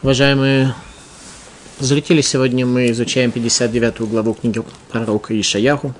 [0.00, 0.76] Уважаемые
[1.80, 5.92] зрители, сегодня мы изучаем 59 главу книги пророка Ишаяху,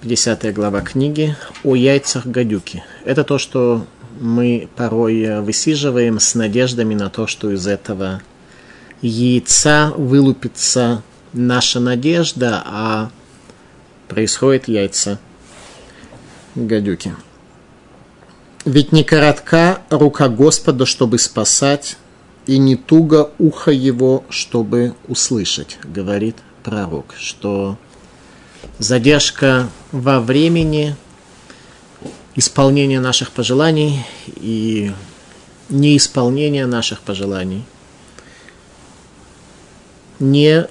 [0.00, 2.82] 50 глава книги о яйцах гадюки.
[3.04, 3.86] Это то, что
[4.18, 8.20] мы порой высиживаем с надеждами на то, что из этого
[9.00, 13.10] яйца вылупится наша надежда, а
[14.08, 15.20] происходит яйца
[16.56, 17.14] гадюки.
[18.64, 21.96] Ведь не коротка рука Господа, чтобы спасать,
[22.48, 26.34] и не туго ухо его, чтобы услышать, говорит
[26.64, 27.76] пророк, что
[28.78, 30.96] задержка во времени
[32.34, 34.02] исполнения наших пожеланий
[34.36, 34.92] и
[35.68, 37.64] неисполнение наших пожеланий
[40.18, 40.66] не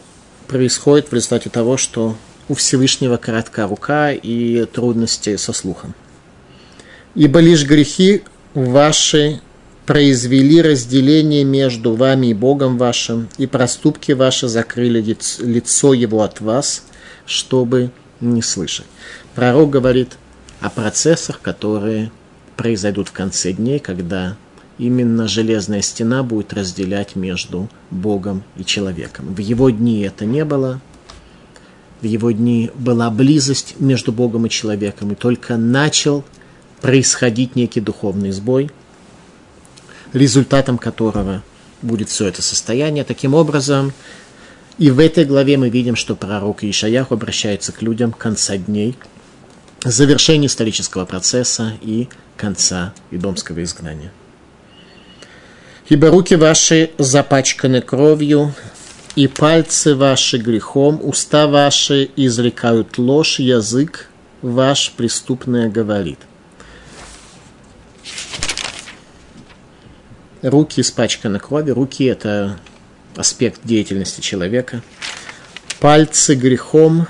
[0.48, 2.18] происходит в результате того, что
[2.50, 5.94] у Всевышнего коротка рука и трудности со слухом.
[7.14, 8.24] Ибо лишь грехи
[8.56, 9.42] ваши
[9.88, 15.02] произвели разделение между вами и Богом вашим, и проступки ваши закрыли
[15.40, 16.84] лицо его от вас,
[17.26, 18.86] чтобы не слышать.
[19.34, 20.18] Пророк говорит
[20.60, 22.12] о процессах, которые
[22.58, 24.36] произойдут в конце дней, когда
[24.78, 29.34] именно железная стена будет разделять между Богом и человеком.
[29.34, 30.82] В его дни это не было.
[32.02, 36.26] В его дни была близость между Богом и человеком, и только начал
[36.82, 38.70] происходить некий духовный сбой–
[40.18, 41.44] результатом которого
[41.82, 43.04] будет все это состояние.
[43.04, 43.94] Таким образом,
[44.78, 48.96] и в этой главе мы видим, что пророк Ишаях обращается к людям конца дней,
[49.84, 54.12] завершения исторического процесса и конца идомского изгнания.
[55.90, 58.54] Ибо руки ваши запачканы кровью,
[59.16, 64.10] и пальцы ваши грехом, уста ваши изрекают ложь, язык
[64.42, 66.20] ваш преступное говорит–
[70.48, 71.76] Руки испачканы кровью.
[71.76, 72.58] Руки– это
[73.18, 74.82] аспект деятельности человека.
[75.82, 77.08] Пальцы грехом.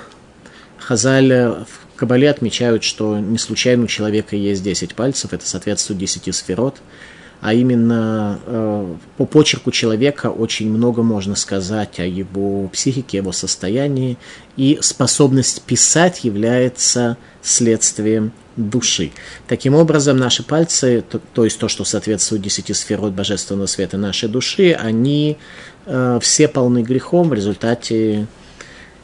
[0.78, 5.32] Хазаль в Кабале отмечают, что не случайно у человека есть 10 пальцев.
[5.32, 6.78] Это соответствует 10 сферот.
[7.40, 14.18] А именно э, по почерку человека очень много можно сказать о его психике, его состоянии.
[14.56, 19.12] И способность писать является следствием души.
[19.46, 24.28] Таким образом, наши пальцы, то, то есть то, что соответствует десяти сферот божественного света нашей
[24.28, 25.38] души, они
[25.86, 28.26] э, все полны грехом, в результате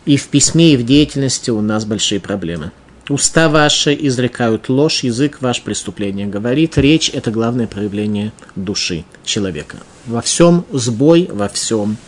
[0.04, 2.72] и в письме, и в деятельности у нас большие проблемы.
[3.08, 6.78] Уста ваши изрекают ложь, язык ваш преступление говорит.
[6.78, 9.76] Речь– это главное проявление души человека.
[10.06, 11.98] Во всем сбой, во всем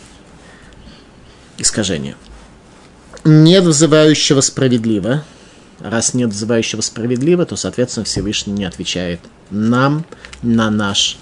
[1.59, 2.15] искажение.
[3.23, 5.23] Нет взывающего справедливо,
[5.79, 10.05] раз нет взывающего справедливо, то, соответственно, Всевышний не отвечает нам
[10.41, 11.17] на наш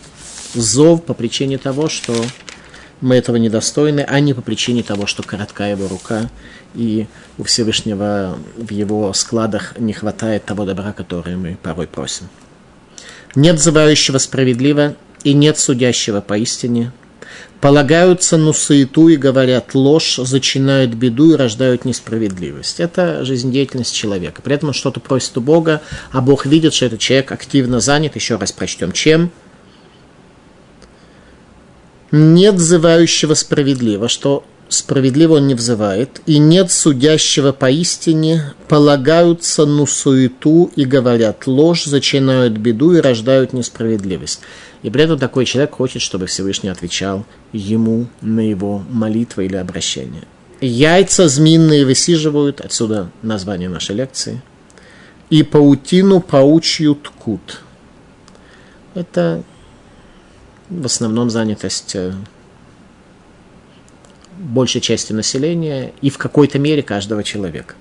[0.53, 2.13] зов по причине того, что
[3.01, 6.29] мы этого недостойны, а не по причине того, что коротка его рука,
[6.73, 7.07] и
[7.37, 12.29] у Всевышнего в его складах не хватает того добра, которое мы порой просим.
[13.35, 16.93] Нет взывающего справедливо, и нет судящего поистине,
[17.61, 22.79] полагаются на суету и говорят ложь, зачинают беду и рождают несправедливость.
[22.79, 24.41] Это жизнедеятельность человека.
[24.41, 28.15] При этом он что-то просит у Бога, а Бог видит, что этот человек активно занят.
[28.15, 28.91] Еще раз прочтем.
[28.91, 29.31] Чем?
[32.11, 40.71] Нет взывающего справедливо, что справедливо он не взывает, и нет судящего поистине, полагаются на суету
[40.75, 44.41] и говорят ложь, зачинают беду и рождают несправедливость.
[44.85, 50.21] И при этом такой человек хочет, чтобы Всевышний отвечал ему на его молитвы или обращение.
[50.61, 54.43] Яйца змеиные высиживают, отсюда название нашей лекции,
[55.31, 57.63] и паутину паучью ткут.
[58.93, 59.41] Это
[60.69, 62.13] в основном занятость э,
[64.37, 67.73] большей части населения и в какой-то мере каждого человека.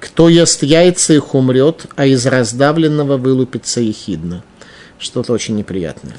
[0.00, 4.44] Кто ест яйца, их умрет, а из раздавленного вылупится ехидно–
[5.02, 6.16] что-то очень неприятное.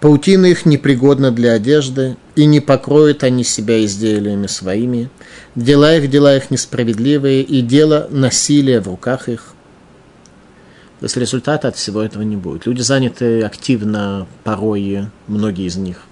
[0.00, 5.10] Паутина их непригодна для одежды, и не покроют они себя изделиями своими.
[5.54, 9.54] Дела их, дела их несправедливые, и дело насилия в руках их.
[11.00, 12.66] То есть результата от всего этого не будет.
[12.66, 16.02] Люди заняты активно, порой, многие из них,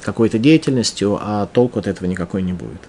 [0.00, 2.80] какой-то деятельностью, а толку от этого никакой не будет.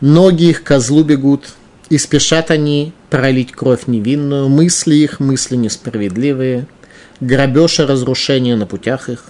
[0.00, 1.54] Ноги их козлу бегут,
[1.90, 6.66] и спешат они пролить кровь невинную, мысли их, мысли несправедливые–
[7.20, 9.24] грабеж и разрушение на путях их.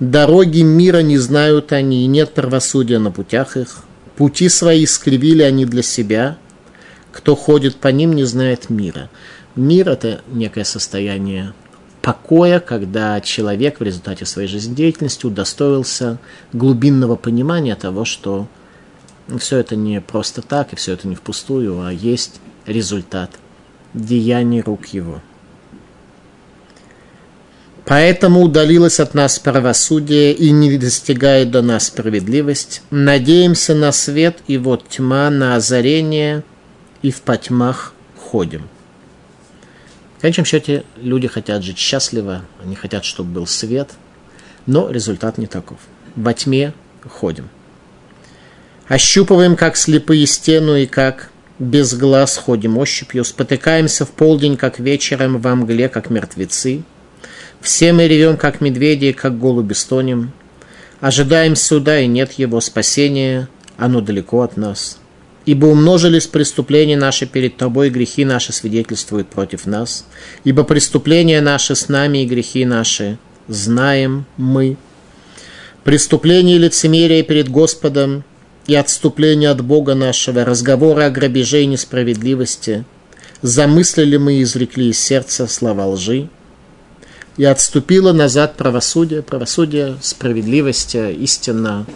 [0.00, 3.84] Дороги мира не знают они, и нет правосудия на путях их.
[4.16, 6.36] Пути свои скривили они для себя.
[7.12, 9.08] Кто ходит по ним, не знает мира.
[9.54, 11.54] Мир– это некое состояние
[12.04, 16.18] покоя, когда человек в результате своей жизнедеятельности удостоился
[16.52, 18.46] глубинного понимания того, что
[19.38, 23.30] все это не просто так, и все это не впустую, а есть результат
[23.94, 25.22] деяний рук его.
[27.86, 32.82] Поэтому удалилось от нас правосудие и не достигает до нас справедливость.
[32.90, 36.44] Надеемся на свет, и вот тьма на озарение,
[37.02, 38.68] и в потьмах ходим.
[40.16, 43.90] В конечном счете люди хотят жить счастливо, они хотят, чтобы был свет,
[44.64, 45.78] но результат не таков.
[46.16, 46.72] Во тьме
[47.06, 47.50] ходим.
[48.88, 55.38] Ощупываем, как слепые стену, и как без глаз ходим ощупью, спотыкаемся в полдень, как вечером,
[55.38, 56.82] во мгле, как мертвецы–
[57.64, 60.32] все мы ревем, как медведи, как голуби стонем.
[61.00, 64.98] Ожидаем суда, и нет его спасения, оно далеко от нас.
[65.46, 70.06] Ибо умножились преступления наши перед тобой, грехи наши свидетельствуют против нас.
[70.44, 73.16] Ибо преступления наши с нами и грехи наши
[73.48, 74.76] знаем мы.
[75.84, 78.24] Преступление и лицемерие перед Господом
[78.66, 82.84] и отступление от Бога нашего, разговоры о грабеже и несправедливости,
[83.40, 86.28] замыслили мы и изрекли из сердца слова лжи,
[87.36, 91.86] и отступило назад правосудие, правосудие, справедливость, истина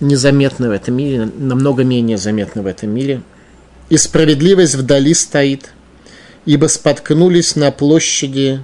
[0.00, 3.22] незаметна в этом мире, намного менее заметна в этом мире.
[3.88, 5.72] И справедливость вдали стоит,
[6.44, 8.62] ибо споткнулись на площади,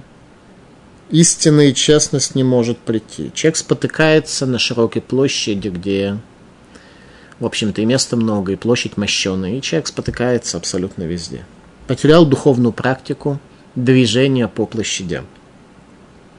[1.09, 3.31] истина и честность не может прийти.
[3.33, 6.17] Человек спотыкается на широкой площади, где,
[7.39, 11.45] в общем-то, и места много, и площадь мощеная, и человек спотыкается абсолютно везде.
[11.87, 13.39] Потерял духовную практику–
[13.75, 15.25] движения по площадям.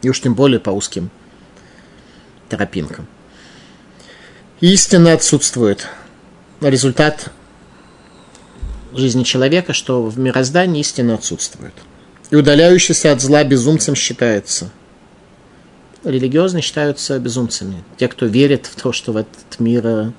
[0.03, 1.11] И уж тем более по узким
[2.49, 3.07] тропинкам.
[4.61, 5.89] Истина отсутствует.
[6.61, 7.31] Результат
[8.93, 11.75] жизни человека, что в мироздании истина отсутствует.
[12.31, 14.71] И удаляющийся от зла безумцем считается.
[16.05, 17.83] Религиозные считаются безумцами.
[17.97, 20.13] Те, кто верит в то, что в этот мир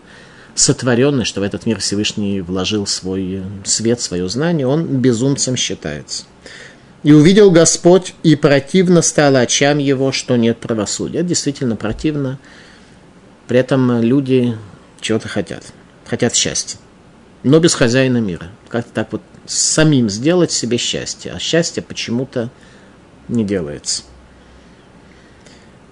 [0.56, 6.24] сотворенный, что в этот мир Всевышний вложил свой свет, свое знание, он безумцем считается.
[7.06, 11.20] И увидел Господь, и противно стало очам его, что нет правосудия.
[11.20, 12.40] Это действительно противно.
[13.48, 14.58] При этом люди
[15.02, 15.66] чего-то хотят.
[16.08, 16.80] Хотят счастья.
[17.44, 18.48] Но без хозяина мира.
[18.70, 21.32] Как-то так вот самим сделать себе счастье.
[21.32, 22.50] А счастье почему-то
[23.28, 24.02] не делается.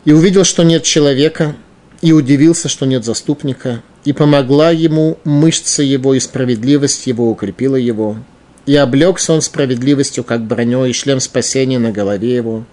[0.05, 1.55] И увидел, что нет человека,
[2.01, 8.17] и удивился, что нет заступника, и помогла ему мышца его, и справедливость его укрепила его,
[8.65, 12.65] и облегся он справедливостью, как броней, и шлем спасения на голове его.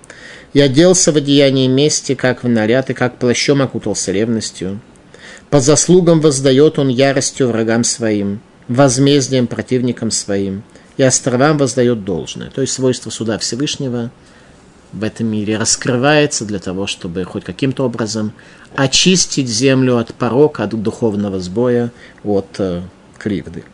[0.53, 4.81] И оделся в одеяние мести, как в наряд, и как плащом окутался ревностью.
[5.49, 10.63] По заслугам воздает он яростью врагам своим, возмездием противникам своим,
[10.97, 12.51] и островам воздает должное.
[12.51, 14.11] То есть свойство суда Всевышнего
[14.93, 18.33] в этом мире раскрывается для того, чтобы хоть каким-то образом
[18.77, 21.93] очистить землю от порока, от духовного сбоя,
[22.25, 22.83] от э,
[23.19, 23.65] кривды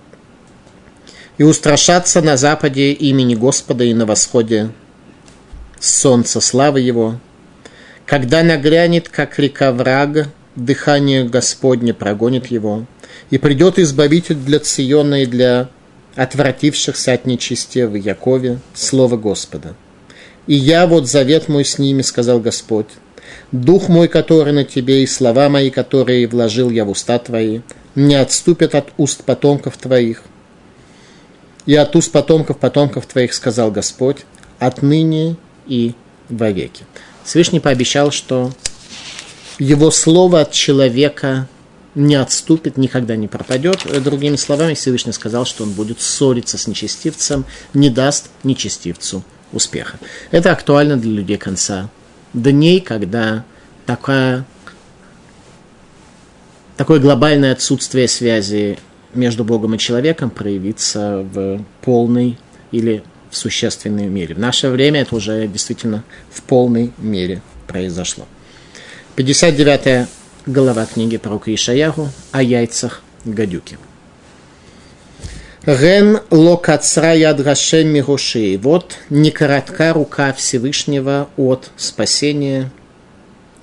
[1.39, 4.71] и устрашаться на западе имени Господа и на восходе
[5.79, 7.21] солнца славы Его.
[8.07, 12.87] Когда нагрянет, как река враг, дыхание Господне прогонит его,
[13.31, 15.69] и придет Избавитель для Циона и для
[16.15, 19.75] отвратившихся от нечестия в Якове, слово Господа.
[20.47, 22.87] И я вот завет мой с ними, сказал Господь,
[23.51, 27.61] Дух мой, который на тебе, и слова мои, которые вложил я в уста твои,
[27.97, 30.23] не отступят от уст потомков твоих–
[31.67, 34.25] и от уст потомков потомков твоих сказал Господь,
[34.59, 35.95] отныне и
[36.29, 36.85] вовеки.
[37.25, 38.53] Всевышний пообещал, что
[39.59, 41.49] его слово от человека
[41.95, 43.87] не отступит, никогда не пропадет.
[44.03, 47.45] Другими словами, Всевышний сказал, что он будет ссориться с нечестивцем,
[47.75, 49.99] не даст нечестивцу успеха.
[50.31, 51.89] Это актуально для людей конца
[52.35, 53.45] дней, когда
[53.87, 54.45] такая,
[56.77, 58.79] такое глобальное отсутствие связи
[59.15, 62.39] между Богом и человеком проявиться в полной
[62.71, 64.35] или в существенной мере.
[64.35, 68.27] В наше время это уже действительно в полной мере произошло.
[69.17, 70.09] 59
[70.47, 73.79] глава книги пророка Ишаяху о яйцах гадюки.
[75.65, 78.57] Рен локацра яд Гашем Мигоши.
[78.63, 82.71] Вот не коротка рука Всевышнего от спасения,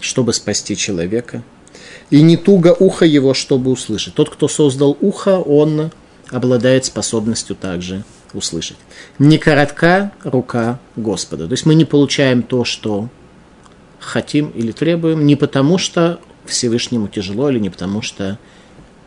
[0.01, 1.43] чтобы спасти человека–
[2.13, 4.13] и не туго ухо его, чтобы услышать.
[4.13, 5.89] Тот, кто создал ухо, он
[6.29, 8.03] обладает способностью также
[8.35, 8.77] услышать.
[9.17, 11.47] Не коротка рука Господа.
[11.47, 13.09] То есть мы не получаем то, что
[13.99, 18.37] хотим или требуем, не потому что Всевышнему тяжело, или не потому что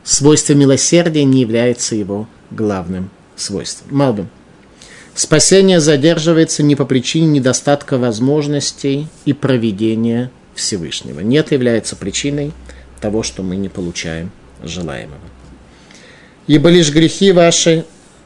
[0.02, 3.96] свойство милосердия не является его главным свойством.
[3.96, 4.28] Малбим.
[5.14, 11.20] Спасение задерживается не по причине недостатка возможностей и проведения Всевышнего.
[11.20, 12.52] Нет является причиной
[13.06, 14.32] того, что мы не получаем
[14.64, 15.20] желаемого.
[16.48, 17.84] Ибо лишь грехи ваши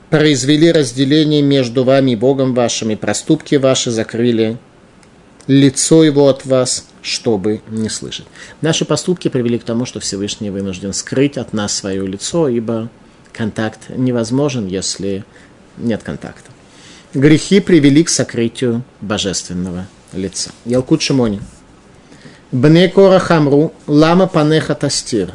[0.08, 4.56] произвели разделение между вами и Богом вашим, и проступки ваши закрыли
[5.46, 8.24] лицо его от вас, чтобы не слышать.
[8.62, 12.88] Наши поступки привели к тому, что Всевышний вынужден скрыть от нас свое лицо, ибо
[13.34, 15.26] контакт невозможен, если
[15.76, 16.50] нет контакта.
[17.12, 20.52] Грехи привели к сокрытию божественного лица.
[20.64, 21.42] Ялкут Шимони.
[22.52, 23.20] Бне Кора
[23.86, 25.32] лама панеха тастир.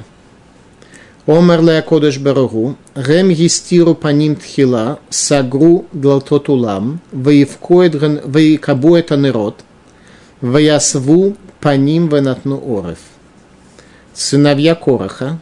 [1.25, 9.62] Омер ле Акодыш Барагу, Рем Естиру Паним Тхила, Сагру Глалтотулам, Ваикабу это народ,
[10.41, 13.00] Ваясву Паним Венатну Орев.
[14.13, 15.39] Сыновья Короха,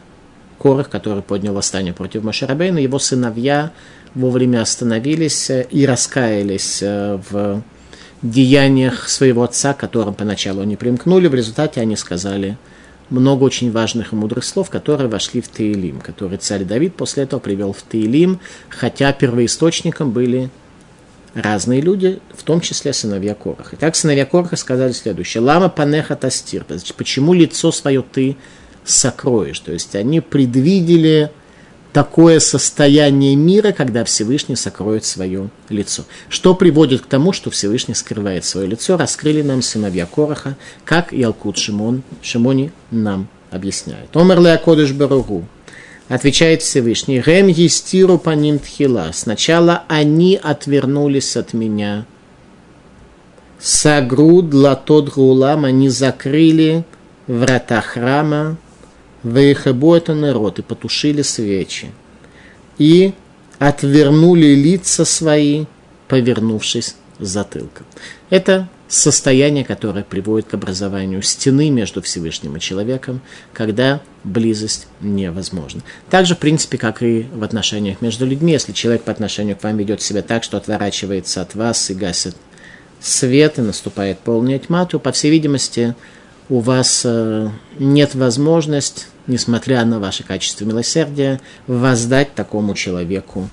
[0.58, 3.72] Корах, который поднял восстание против Машарабейна, его сыновья
[4.14, 7.62] вовремя остановились и раскаялись э, в
[8.30, 11.28] деяниях своего отца, к которым поначалу они примкнули.
[11.28, 12.58] В результате они сказали–
[13.10, 17.40] много очень важных и мудрых слов, которые вошли в Таилим, которые царь Давид после этого
[17.40, 20.50] привел в Таилим, хотя первоисточником были
[21.34, 23.70] разные люди, в том числе сыновья Короха.
[23.72, 25.42] Итак, сыновья Короха сказали следующее.
[25.42, 26.64] Лама панеха тастир.
[26.96, 28.36] Почему лицо свое ты
[28.84, 29.60] сокроешь?
[29.60, 31.30] То есть они предвидели
[31.94, 36.02] такое состояние мира, когда Всевышний сокроет свое лицо.
[36.28, 41.22] Что приводит к тому, что Всевышний скрывает свое лицо, раскрыли нам сыновья Короха, как и
[41.22, 44.14] Алкут Шимон, Шимони нам объясняет.
[44.14, 45.46] Омер Леакодыш Баругу.
[46.08, 49.10] Отвечает Всевышний, Рем естиру по тхила.
[49.14, 52.06] Сначала они отвернулись от меня.
[53.60, 56.84] Сагру длатот гулам, они закрыли
[57.28, 58.58] врата храма,
[59.24, 61.90] Вейхабу это народ, и потушили свечи.
[62.78, 63.14] И
[63.58, 65.64] отвернули лица свои,
[66.08, 67.86] повернувшись затылком.
[68.30, 75.82] Это состояние, которое приводит к образованию стены между Всевышним и человеком, когда близость невозможна.
[76.10, 79.76] Также, в принципе, как и в отношениях между людьми, если человек по отношению к вам
[79.78, 82.36] ведет себя так, что отворачивается от вас и гасит
[83.00, 85.94] свет, и наступает полная тьма, то, по всей видимости,
[86.48, 93.48] у вас э, нет возможности несмотря на ваше качество милосердия, воздать такому человеку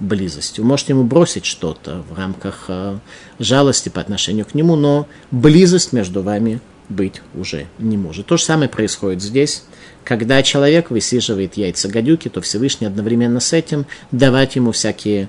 [0.00, 0.58] близость.
[0.58, 2.98] Вы можете ему бросить что-то в рамках э,
[3.38, 8.26] жалости по отношению к нему, но близость между вами быть уже не может.
[8.26, 9.64] То же самое происходит здесь.
[10.02, 15.28] Когда человек высиживает яйца гадюки, то Всевышний одновременно с этим давать ему всякие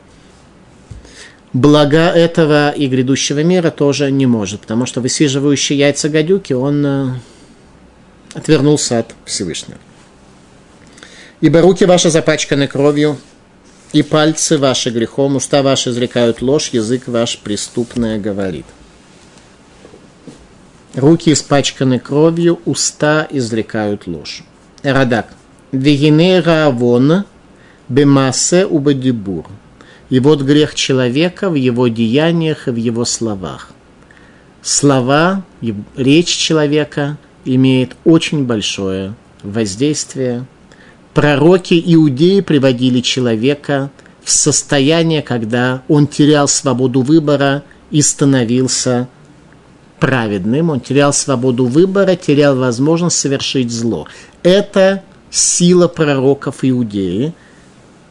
[1.54, 7.14] блага этого и грядущего мира тоже не может, потому что высиживающий яйца гадюки, он э,
[8.34, 9.80] отвернулся от Всевышнего.
[11.42, 13.18] Ибо руки ваши запачканы кровью,
[13.94, 18.66] и пальцы ваши грехом, уста ваши изрекают ложь, язык ваш преступное говорит.
[20.94, 24.44] Руки испачканы кровью, уста изрекают ложь.
[24.84, 25.34] Радак.
[25.72, 27.26] Вегине раавон
[27.88, 29.46] бемасе убадибур.
[30.10, 33.72] И вот грех человека в его деяниях и в его словах.
[34.62, 35.44] Слова,
[35.96, 40.46] речь человека– имеет очень большое воздействие.
[41.14, 43.92] Пророки иудеи приводили человека
[44.24, 49.08] в состояние, когда он терял свободу выбора и становился
[50.00, 54.08] праведным, он терял свободу выбора, терял возможность совершить зло.
[54.42, 57.34] Это сила пророков иудеи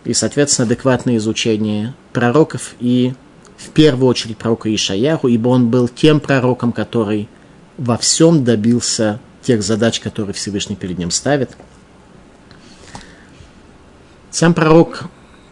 [0.04, 3.14] и, соответственно, адекватное изучение пророков и
[3.56, 7.28] в первую очередь пророка Ишаяху, ибо он был тем пророком, который
[7.80, 11.56] во всем добился тех задач, которые Всевышний перед ним ставит.
[14.30, 15.04] Сам пророк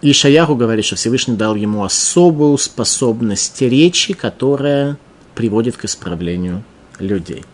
[0.03, 4.99] Ишаяху говорит, что Всевышний дал ему особую способность речи, которая
[5.35, 6.63] приводит к исправлению
[6.99, 7.45] людей.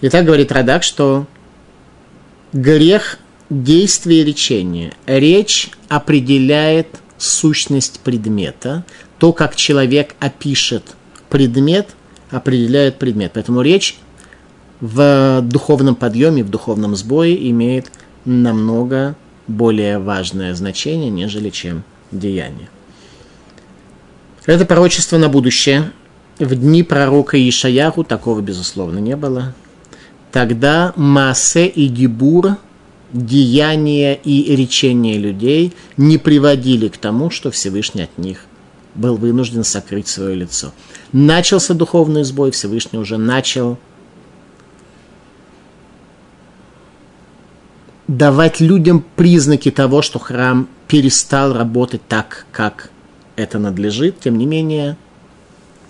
[0.00, 1.26] И так говорит Радак, что
[2.52, 3.18] грех
[3.50, 4.92] действия речения.
[5.06, 6.86] Речь определяет
[7.18, 8.84] сущность предмета.
[9.18, 10.94] То, как человек опишет
[11.30, 11.88] предмет,
[12.30, 13.32] определяет предмет.
[13.34, 13.98] Поэтому речь
[14.84, 17.90] в духовном подъеме, в духовном сбое имеет
[18.26, 22.68] намного более важное значение, нежели чем деяние.
[24.44, 25.90] Это пророчество на будущее.
[26.38, 29.54] В дни пророка Ишаяху такого, безусловно, не было.
[30.32, 32.58] Тогда Масе и Дибур,
[33.10, 38.44] деяния и речения людей не приводили к тому, что Всевышний от них
[38.94, 40.72] был вынужден сокрыть свое лицо.
[41.12, 43.78] Начался духовный сбой, Всевышний уже начал
[48.08, 52.90] давать людям признаки того, что храм перестал работать так, как
[53.36, 54.96] это надлежит, тем не менее,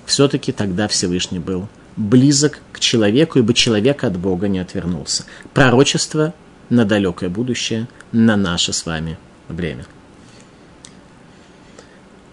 [0.07, 5.25] все-таки тогда Всевышний был близок к человеку, ибо человек от Бога не отвернулся.
[5.53, 6.35] Пророчество
[6.69, 9.19] на далекое будущее, на наше с вами
[9.49, 9.87] время.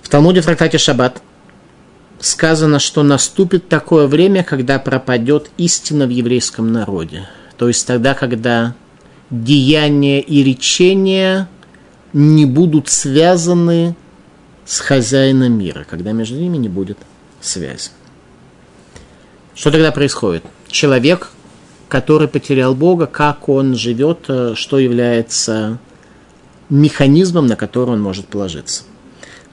[0.02, 1.22] В Талмуде в трактате Шаббат
[2.20, 7.30] сказано, что наступит такое время, когда пропадет истина в еврейском народе.
[7.58, 8.76] То есть тогда, когда
[9.32, 11.50] деяния и речения
[12.14, 13.96] не будут связаны
[14.66, 16.98] с хозяином мира, когда между ними не будет
[17.40, 17.90] связи.
[19.56, 20.44] Что тогда происходит?
[20.68, 21.32] Человек,
[21.88, 25.80] который потерял Бога, как он живет, э, что является
[26.70, 28.84] механизмом, на который он может положиться.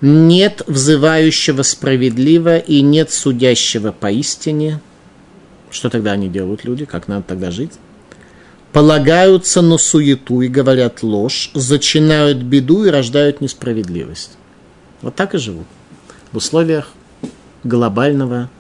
[0.01, 4.81] Нет взывающего справедливо и нет судящего поистине.
[5.71, 6.85] Что тогда они делают, люди?
[6.85, 7.73] Как надо тогда жить?
[8.73, 14.37] Полагаются на суету и говорят ложь, зачинают беду и рождают несправедливость.
[15.01, 15.67] Вот так и живут.
[16.33, 16.89] В условиях
[17.65, 18.51] глобального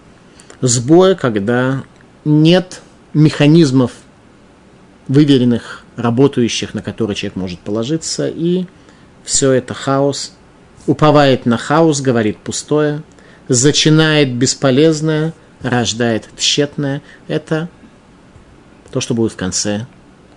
[0.60, 1.84] сбоя, когда
[2.24, 2.80] нет
[3.12, 3.92] механизмов
[5.08, 8.66] выверенных, работающих, на которые человек может положиться, и
[9.24, 10.32] все это хаос,
[10.86, 13.02] уповает на хаос, говорит пустое,
[13.48, 17.02] зачинает бесполезное, рождает тщетное.
[17.26, 17.68] Это
[18.90, 19.86] то, что будет в конце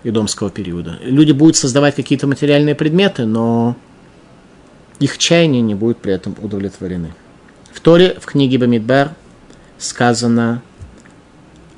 [0.04, 0.98] идомского периода.
[1.02, 3.76] Люди будут создавать какие-то материальные предметы, но
[4.98, 7.12] их чаяния не будут при этом удовлетворены.
[7.72, 9.12] В Торе, в книге Бамидбар,
[9.78, 10.62] сказано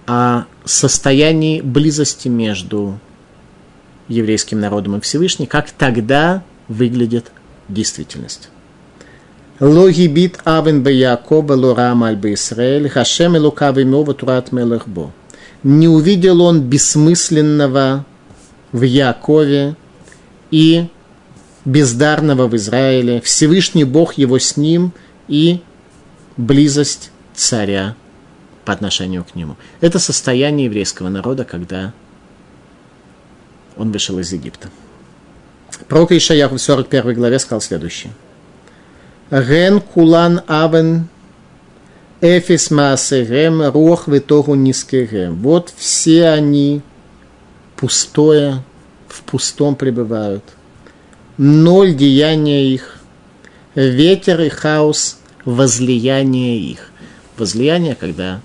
[0.07, 2.99] о состоянии близости между
[4.09, 7.31] еврейским народом и Всевышним, как тогда выглядит
[7.69, 8.51] действительность.
[9.61, 15.13] Логи бит авен бе Якоба лорам аль бе Исраэль, хашем элукав имова турат мелахбо.
[15.63, 18.05] Не увидел он бессмысленного
[18.75, 19.77] в Якове
[20.51, 20.89] и
[21.65, 24.93] бездарного в Израиле, Всевышний Бог его с ним
[25.29, 25.61] и
[26.37, 27.95] близость царя
[28.65, 29.55] по отношению к нему.
[29.81, 31.93] Это состояние еврейского народа, когда
[33.77, 34.69] он вышел из Египта.
[35.87, 38.13] Пророк Ишаях в 41 главе сказал следующее.
[39.31, 41.07] Ген кулан авен
[42.21, 45.37] эфис маасерем рух витогу нискерем.
[45.37, 46.83] Вот все они
[47.85, 48.63] пустое,
[49.09, 50.43] в пустом пребывают.
[51.37, 52.97] Ноль деяния их.
[53.75, 56.91] Ветер и хаос– возлияние их.
[57.37, 58.41] Возлияние, когда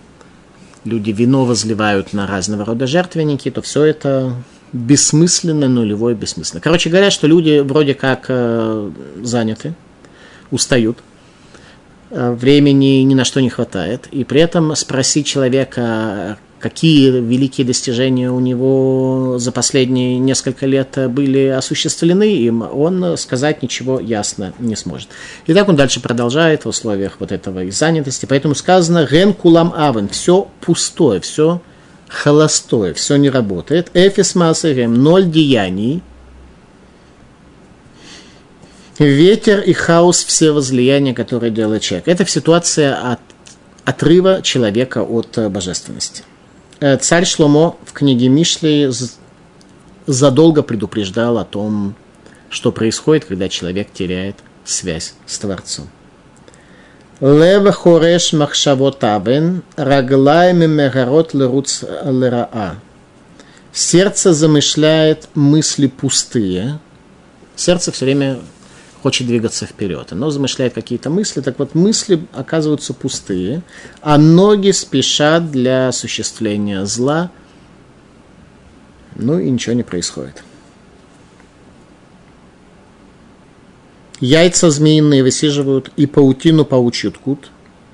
[0.84, 4.34] люди вино возливают на разного рода жертвенники, то все это
[4.73, 6.60] бессмысленно, нулевое бессмысленно.
[6.60, 8.91] Короче говоря, что люди вроде как э,
[9.23, 9.73] заняты,
[10.52, 10.97] устают,
[12.10, 18.32] э, времени ни на что не хватает, и при этом спросить человека, какие великие достижения
[18.32, 25.10] у него за последние несколько лет были осуществлены им, он сказать ничего ясно не сможет.
[25.48, 28.26] И так он дальше продолжает в условиях вот этого и занятости.
[28.26, 31.62] Поэтому сказано «Рен кулам авен»– все пустое, все
[32.08, 33.89] холостое, все не работает.
[33.93, 36.02] Эфис масерем– ноль деяний.
[38.98, 42.10] Ветер и хаос– все возлияния, которые делает человек.
[42.10, 43.19] Это ситуация от
[43.86, 46.24] отрыва человека от божественности.
[46.82, 48.89] Э, царь Шломо в книге Мишли
[50.08, 51.96] задолго предупреждал о том,
[52.50, 55.89] что происходит, когда человек теряет связь с Творцом.
[57.20, 62.76] Лева хореш махшавот авен, раглай мемегарот леруц лераа.
[63.74, 66.80] Сердце замышляет мысли пустые.
[67.58, 68.39] Сердце все время
[69.02, 70.12] хочет двигаться вперед.
[70.12, 73.62] Оно замышляет какие-то мысли, так вот мысли оказываются пустые,
[74.02, 77.32] а ноги спешат для осуществления зла,
[79.16, 80.44] ну и ничего не происходит.
[84.20, 87.50] Яйца змеиные высиживают, и паутину паучью ткут.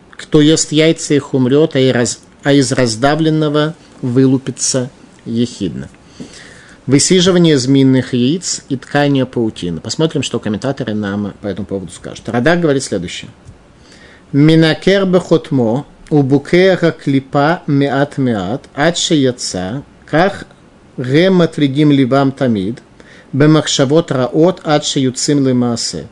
[0.09, 4.89] Кто ест яйца, их умрет, а, из раздавленного вылупится
[5.25, 5.89] ехидно
[6.87, 9.81] высиживание змеиных яиц и ткание паутины.
[9.81, 12.29] Посмотрим, что комментаторы нам по этому поводу скажут.
[12.29, 13.29] Радак говорит следующее.
[14.31, 20.45] Минакер бехотмо убукеха клипа меат меат ад шеяца ках
[20.97, 22.81] гем ливам тамид
[23.33, 26.07] бемахшавот раот ад шеюцим лимаасе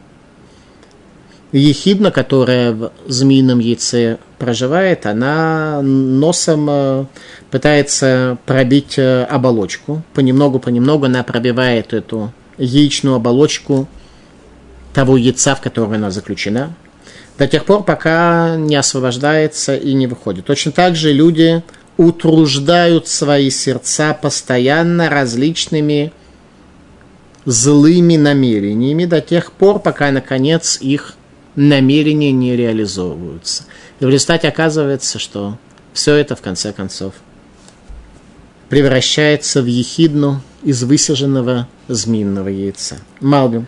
[1.59, 7.05] ехидна, которая в змеином яйце проживает, она носом э,
[7.51, 10.01] пытается пробить э, оболочку.
[10.13, 13.87] Понемногу-понемногу она пробивает эту яичную оболочку
[14.93, 16.73] того яйца, в котором она заключена,
[17.37, 20.45] до тех пор, пока не освобождается и не выходит.
[20.45, 21.63] Точно так же люди
[21.97, 26.11] утруждают свои сердца постоянно различными
[27.45, 31.15] злыми намерениями до тех пор, пока, наконец, их
[31.55, 33.63] намерения не реализовываются.
[33.99, 35.57] И в результате оказывается, что
[35.93, 37.13] все это в конце концов
[38.69, 42.97] превращается в ехидну из высиженного змеиного яйца.
[43.19, 43.67] Малбим.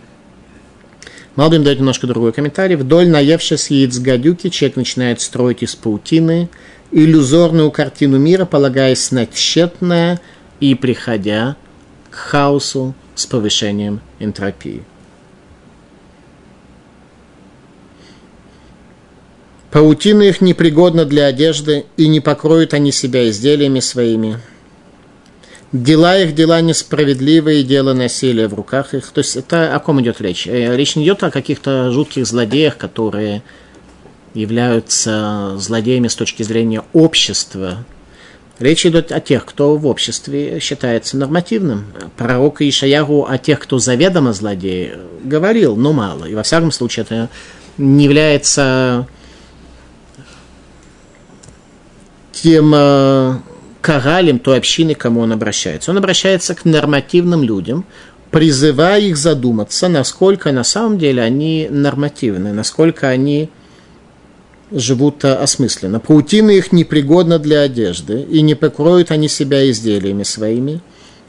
[1.36, 2.76] Малбим дает немножко другой комментарий.
[2.76, 6.48] Вдоль наевшись яиц гадюки, человек начинает строить из паутины
[6.90, 10.20] иллюзорную картину мира, полагаясь на тщетное
[10.60, 11.56] и приходя
[12.10, 14.82] к хаосу с повышением энтропии.
[19.76, 24.38] Паутина их непригодна для одежды, и не покроют они себя изделиями своими.
[25.70, 29.10] Дела их, дела несправедливые, дело насилия в руках их.
[29.10, 30.46] То есть это о ком идет речь?
[30.46, 33.42] Э, речь не идет о каких-то жутких злодеях, которые
[34.32, 37.84] являются злодеями с точки зрения общества.
[38.58, 41.84] Речь идет о тех, кто в обществе считается нормативным.
[42.16, 46.24] Пророк Ишаягу о тех, кто заведомо злодей, говорил, но мало.
[46.24, 47.28] И во всяком случае это
[47.76, 49.06] не является
[52.46, 53.38] тем э,
[53.80, 55.90] коралем той общины, к кому он обращается.
[55.90, 57.84] Он обращается к нормативным людям,
[58.30, 63.50] призывая их задуматься, насколько на самом деле они нормативны, насколько они
[64.70, 65.98] живут осмысленно.
[65.98, 70.80] Паутина их непригодна для одежды, и не покроют они себя изделиями своими.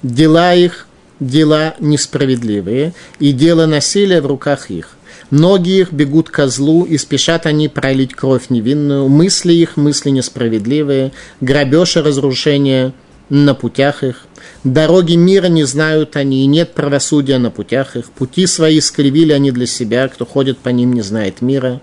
[0.04, 0.86] Дела их–
[1.20, 4.97] дела несправедливые, и дело насилия в руках их.
[5.30, 9.10] Ноги их бегут ко злу, и спешат они пролить кровь невинную.
[9.10, 11.12] Мысли их, мысли несправедливые,
[11.42, 12.94] грабеж и разрушение
[13.30, 14.26] на путях их.
[14.64, 18.10] Дороги мира не знают они, и нет правосудия на путях их.
[18.12, 21.82] Пути свои скривили они для себя, кто ходит по ним, не знает мира.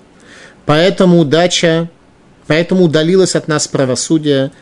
[0.64, 1.90] Поэтому удача,
[2.46, 4.52] поэтому удалилась от нас правосудие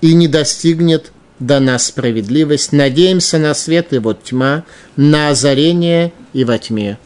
[0.00, 2.70] и не достигнет до нас справедливость.
[2.72, 4.62] Надеемся на свет, и вот тьма,
[4.94, 6.98] на озарение, и во тьме.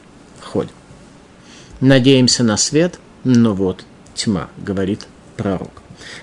[1.81, 5.71] Надеемся на свет, но вот тьма, говорит пророк.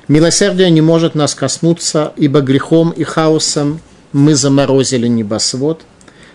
[0.07, 3.79] Милосердие не может нас коснуться, ибо грехом и хаосом
[4.11, 5.81] мы заморозили небосвод,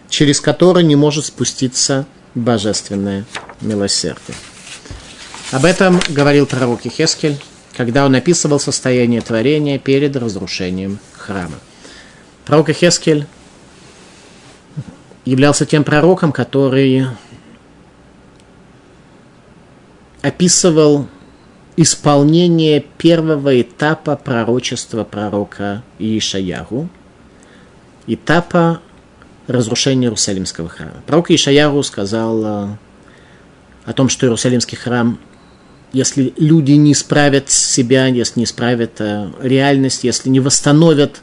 [0.08, 3.24] через который не может спуститься божественное
[3.60, 4.36] милосердие.
[5.52, 7.36] Об этом говорил пророк Ихескель,
[7.76, 11.58] когда он описывал состояние творения перед разрушением храма.
[12.44, 13.26] Пророк Ихескель
[15.24, 17.06] являлся тем пророком, который
[20.22, 21.06] описывал
[21.76, 26.88] исполнение первого этапа пророчества пророка Иешаяру,
[28.06, 28.80] этапа
[29.46, 31.02] разрушения Иерусалимского храма.
[31.06, 32.68] Пророк Иешаяру сказал э,
[33.84, 35.18] о том, что Иерусалимский храм,
[35.92, 41.22] если люди не исправят себя, если не исправят э, реальность, если не восстановят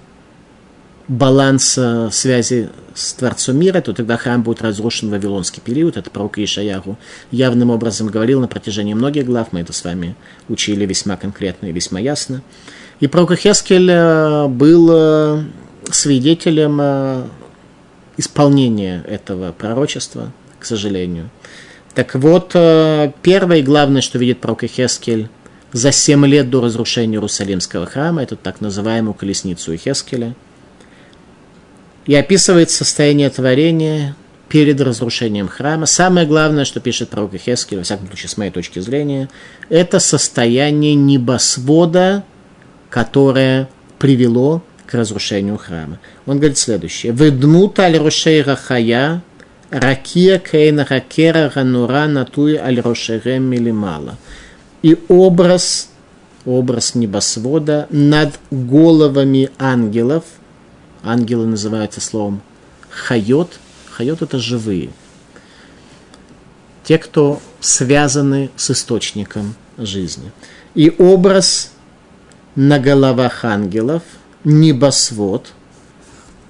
[1.08, 1.80] баланс
[2.12, 5.98] связи с Творцом мира, то тогда храм будет разрушен в Вавилонский период.
[5.98, 6.98] Это пророк Ишаяру
[7.32, 9.50] явным образом говорил на протяжении многих глав.
[9.52, 10.16] Мы это с вами
[10.50, 12.42] учили весьма конкретно и весьма ясно.
[13.00, 15.44] И пророк Хескель э, был э,
[15.92, 17.24] свидетелем э,
[18.18, 21.30] исполнения этого пророчества, к сожалению.
[21.94, 25.30] Так вот, первое и главное, что видит пророк Хескель
[25.72, 30.36] за семь лет до разрушения Иерусалимского храма, это так называемую колесницу Хескеля–
[32.08, 34.16] и описывает состояние творения
[34.50, 35.86] перед разрушением храма.
[35.86, 39.30] Самое главное, что пишет пророк Ихескель, во всяком случае, с моей точки зрения,
[39.70, 42.24] это состояние небосвода,
[42.90, 43.68] которое
[44.00, 46.00] привело к разрушению храма.
[46.26, 47.12] Он говорит следующее.
[47.12, 49.22] «Веднут аль рошей рахая,
[49.70, 54.18] ракия кейна ракера ранура натуй аль рошерем милимала».
[54.82, 55.90] И образ,
[56.46, 60.24] образ небосвода над головами ангелов–
[61.08, 62.42] Ангелы называются словом
[62.90, 63.60] хайот.
[63.92, 64.90] Хайот– это живые.
[66.84, 70.34] Те, кто связаны с источником жизни.
[70.76, 71.72] И образ
[72.56, 74.04] на головах ангелов,
[74.44, 75.54] небосвод,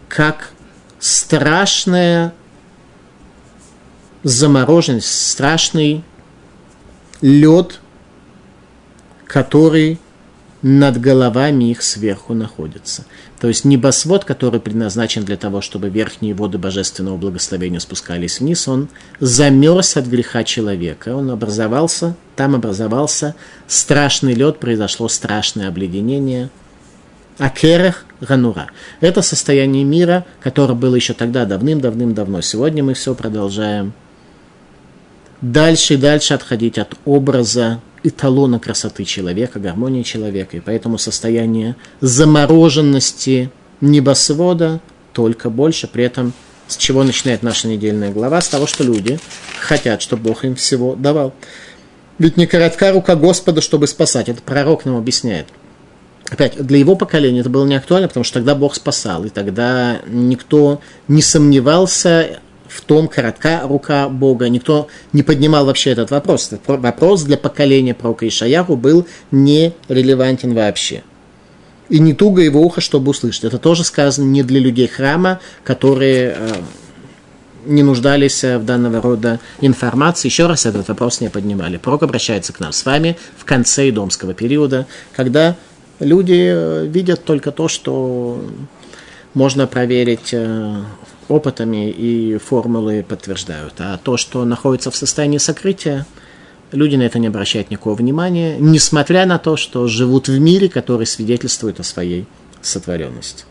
[0.09, 0.51] как
[0.99, 2.33] страшная
[4.23, 6.03] замороженность, страшный
[7.21, 7.79] лед,
[9.25, 9.99] который
[10.61, 13.05] над головами их сверху находится.
[13.39, 18.89] То есть небосвод, который предназначен для того, чтобы верхние воды божественного благословения спускались вниз, он
[19.19, 21.15] замерз от греха человека.
[21.15, 23.35] Он образовался, там образовался
[23.67, 26.49] страшный лед, произошло страшное обледенение.
[27.37, 28.67] Акерах Ганура.
[28.99, 32.41] Это состояние мира, которое было еще тогда давным-давным-давно.
[32.41, 33.93] Сегодня мы все продолжаем
[35.41, 40.57] дальше и дальше отходить от образа эталона красоты человека, гармонии человека.
[40.57, 44.79] И поэтому состояние замороженности небосвода
[45.13, 45.87] только больше.
[45.87, 46.33] При этом
[46.67, 48.41] с чего начинает наша недельная глава?
[48.41, 49.19] С того, что люди
[49.59, 51.33] хотят, чтобы Бог им всего давал.
[52.19, 54.29] Ведь не коротка рука Господа, чтобы спасать.
[54.29, 55.47] Это пророк нам объясняет.
[56.29, 60.01] Опять, для его поколения это было не актуально, потому что тогда Бог спасал, и тогда
[60.07, 66.51] никто не сомневался в том, коротка рука Бога, никто не поднимал вообще этот вопрос.
[66.51, 71.03] Этот вопрос для поколения пророка Ишаяху был не релевантен вообще.
[71.89, 73.45] И не туго его ухо, чтобы услышать.
[73.45, 76.53] Это тоже сказано не для людей храма, которые э,
[77.65, 80.27] не нуждались в данного рода информации.
[80.27, 81.77] Еще раз этот вопрос не поднимали.
[81.77, 85.55] Пророк обращается к нам с вами в конце идомского периода, когда
[85.99, 88.41] люди э, видят только то, что
[89.33, 90.81] можно проверить э,
[91.29, 93.73] опытами и формулы подтверждают.
[93.79, 96.05] А то, что находится в состоянии сокрытия,
[96.71, 101.05] люди на это не обращают никакого внимания, несмотря на то, что живут в мире, который
[101.05, 102.25] свидетельствует о своей
[102.61, 103.45] сотворенности.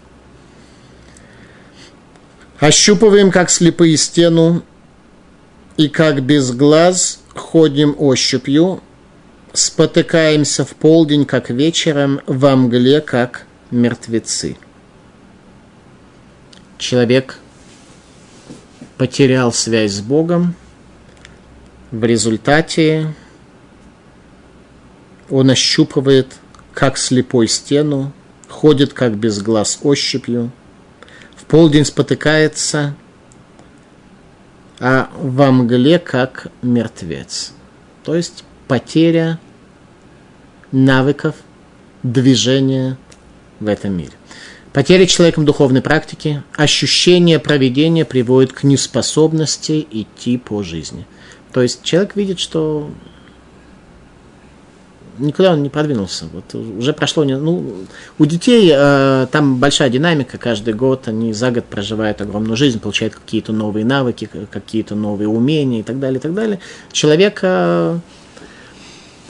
[2.59, 4.63] Ощупываем, как слепые стену,
[5.77, 8.83] и как без глаз ходим ощупью,
[9.53, 14.57] спотыкаемся в полдень, как вечером, во мгле, как мертвецы.
[16.79, 17.41] Человек
[18.97, 20.55] потерял связь с Богом,
[21.91, 23.15] в результате
[25.31, 26.35] он ощупывает,
[26.73, 28.13] как слепой стену,
[28.49, 30.51] ходит, как без глаз ощупью–
[31.49, 32.95] полдень спотыкается,
[34.79, 37.53] а во мгле как мертвец.
[38.05, 39.39] То есть потеря
[40.73, 41.37] навыков
[42.03, 42.99] движения
[43.61, 44.13] в этом мире.
[44.77, 51.07] Потеря человеком духовной практики, ощущение проведения приводит к неспособности идти по жизни.
[51.51, 52.91] То есть человек видит, что
[55.17, 56.27] никуда он не продвинулся.
[56.31, 57.87] Вот уже прошло, ну,
[58.19, 63.15] у детей э, там большая динамика, каждый год они за год проживают огромную жизнь, получают
[63.15, 66.61] какие-то новые навыки, какие-то новые умения и так далее, и так далее.
[66.93, 67.99] Человек э,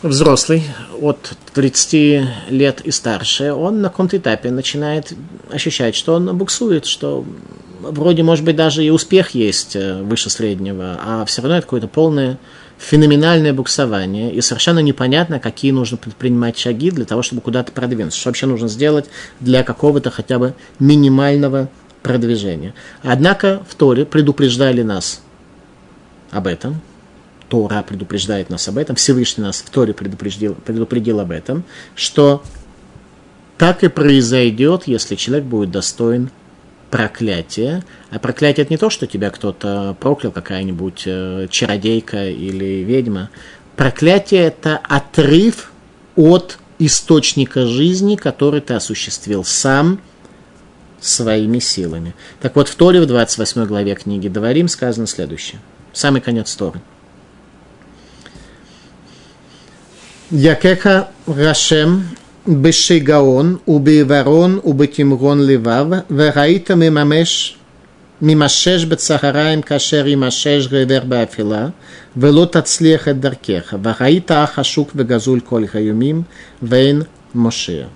[0.02, 0.64] взрослый,
[1.00, 5.12] от 30 лет и старше, он на каком-то этапе начинает
[5.50, 7.24] ощущать, что он буксует, что
[7.80, 11.88] вроде, может быть, даже и успех есть э, выше среднего, а все равно это какое-то
[11.88, 12.38] полное
[12.78, 18.28] феноменальное буксование, и совершенно непонятно, какие нужно предпринимать шаги для того, чтобы куда-то продвинуться, что
[18.28, 19.06] вообще нужно сделать
[19.40, 21.68] для какого-то хотя бы минимального
[22.02, 22.74] продвижения.
[23.02, 25.22] Однако в Торе предупреждали нас
[26.30, 26.80] об этом,
[27.48, 32.42] Тора предупреждает нас об этом, Всевышний нас в Торе предупредил, предупредил об этом, что
[33.58, 36.30] так и произойдет, если человек будет достоин
[36.90, 37.84] проклятие.
[38.10, 43.30] А проклятие это не то, что тебя кто-то проклял, какая-нибудь э, чародейка или ведьма.
[43.76, 45.72] Проклятие это отрыв
[46.16, 50.00] от источника жизни, который ты осуществил сам
[51.00, 52.14] своими силами.
[52.40, 55.60] Так вот, в Торе, в 28 главе книги Даварим сказано следующее.
[55.92, 56.80] Самый конец Торы.
[60.30, 62.08] Якеха Рашем
[62.46, 67.56] Бешигаон, Убиварон, Убитимгон Ливав, Вераита Мимамеш,
[68.20, 71.74] Мимашеш Бецахараем Кашер Имашеш Гевер Бафила,
[72.16, 76.24] Велот Ацлех Эдаркеха, Вераита Ахашук Вегазуль Коль Хаюмим,
[76.60, 77.86] Вейн Моше.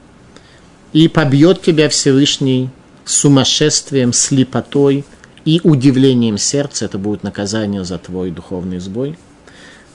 [0.92, 2.70] И побьет тебя Всевышний
[3.04, 5.04] сумасшествием, слепотой
[5.44, 9.18] и удивлением сердца, это будет наказание за твой духовный сбой,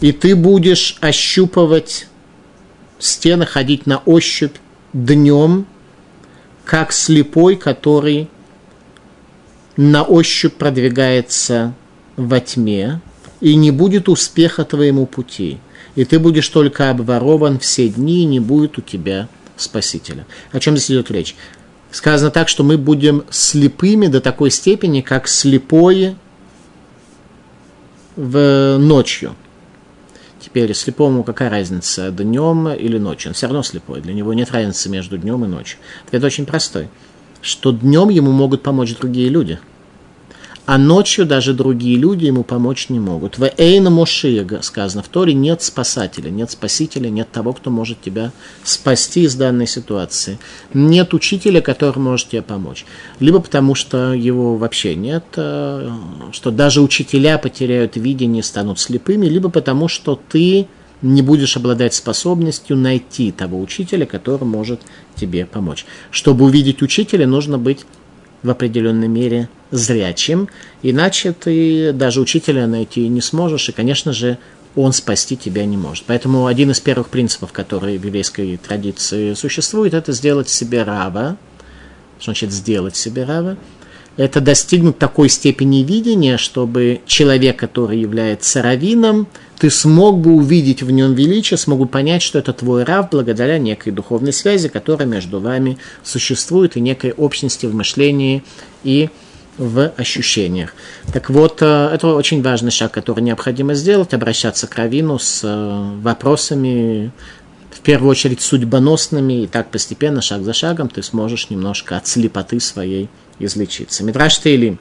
[0.01, 2.07] и ты будешь ощупывать
[2.99, 4.55] стены ходить на ощупь
[4.93, 5.65] днем,
[6.63, 8.29] как слепой, который
[9.77, 11.73] на ощупь продвигается
[12.15, 13.01] во тьме,
[13.41, 15.59] и не будет успеха твоему пути.
[15.95, 19.27] И ты будешь только обворован все дни, и не будет у тебя
[19.57, 20.25] Спасителя.
[20.51, 21.35] О чем здесь идет речь?
[21.91, 26.17] Сказано так, что мы будем слепыми до такой степени, как слепое
[28.15, 29.35] в ночью–
[30.55, 33.31] Теперь слепому какая разница, днем или ночью?
[33.31, 35.79] Он все равно слепой, для него нет разницы между днем и ночью.
[36.07, 36.87] Ответ очень простой,
[37.41, 39.59] что днем ему могут помочь другие люди–
[40.65, 43.37] а ночью даже другие люди ему помочь не могут.
[43.37, 48.31] В Эйна Мошия сказано в Торе нет спасателя, нет спасителя, нет того, кто может тебя
[48.63, 50.39] спасти из данной ситуации.
[50.73, 52.85] Нет учителя, который может тебе помочь.
[53.19, 55.89] Либо потому, что его вообще нет, э,
[56.31, 60.67] что даже учителя потеряют видение, станут слепыми, либо потому, что ты
[61.01, 64.81] не будешь обладать способностью найти того учителя, который может
[65.15, 65.85] тебе помочь.
[66.09, 67.85] Чтобы увидеть учителя, нужно быть
[68.45, 70.47] в определенной мере зрячим,
[70.83, 74.37] иначе ты даже учителя найти не сможешь, и, конечно же,
[74.75, 76.03] он спасти тебя не может.
[76.05, 81.37] Поэтому один из первых принципов, который в еврейской традиции существует, это сделать себе рава.
[82.19, 83.57] Что значит сделать себе рава?
[84.17, 89.27] Это достигнуть такой степени видения, чтобы человек, который является раввином,
[89.59, 93.57] ты смог бы увидеть в нем величие, смог бы понять, что это твой рав благодаря
[93.57, 98.43] некой духовной связи, которая между вами существует, и некой общности в мышлении
[98.83, 99.09] и
[99.57, 100.73] в ощущениях.
[101.13, 106.01] Так вот, э, это очень важный шаг, который необходимо сделать, обращаться к Равину с э,
[106.01, 107.11] вопросами,
[107.71, 112.59] в первую очередь судьбоносными, и так постепенно, шаг за шагом, ты сможешь немножко от слепоты
[112.59, 114.03] своей излечиться.
[114.03, 114.79] Мидраш Тейлим.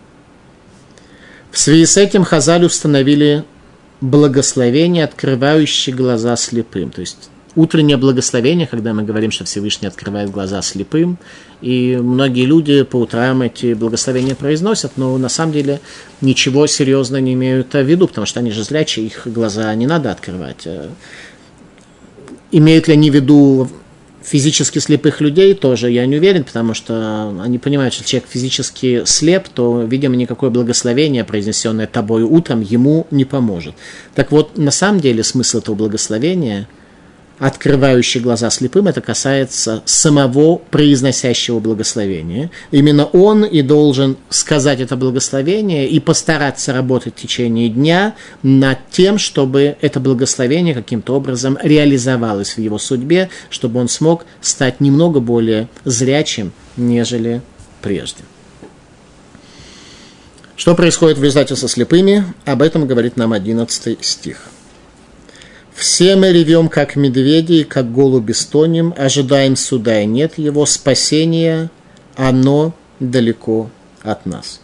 [1.50, 3.44] В связи с этим Хазаль установили
[4.00, 6.90] благословение, открывающее глаза слепым.
[6.90, 11.18] То есть утреннее благословение, когда мы говорим, что Всевышний открывает глаза слепым,
[11.60, 15.80] и многие люди по утрам эти благословения произносят, но на самом деле
[16.20, 20.10] ничего серьезного не имеют в виду, потому что они же зрячие, их глаза не надо
[20.10, 20.66] открывать.
[22.50, 23.68] Имеют ли они в виду
[24.24, 29.48] физически слепых людей тоже я не уверен, потому что они понимают, что человек физически слеп,
[29.48, 33.74] то, видимо, никакое благословение, произнесенное тобой утром, ему не поможет.
[34.14, 36.68] Так вот, на самом деле смысл этого благословения–
[37.38, 42.50] открывающий глаза слепым, это касается самого произносящего благословения.
[42.70, 49.18] Именно он и должен сказать это благословение и постараться работать в течение дня над тем,
[49.18, 55.68] чтобы это благословение каким-то образом реализовалось в его судьбе, чтобы он смог стать немного более
[55.84, 57.42] зрячим, нежели
[57.82, 58.22] прежде.
[60.56, 62.24] Что происходит в результате со слепыми?
[62.44, 64.53] Об этом говорит нам 11 стих.
[65.74, 71.68] Все мы ревем, как медведи, и как голуби стонем, ожидаем суда, и нет его спасения,
[72.14, 73.70] оно далеко
[74.02, 74.60] от нас.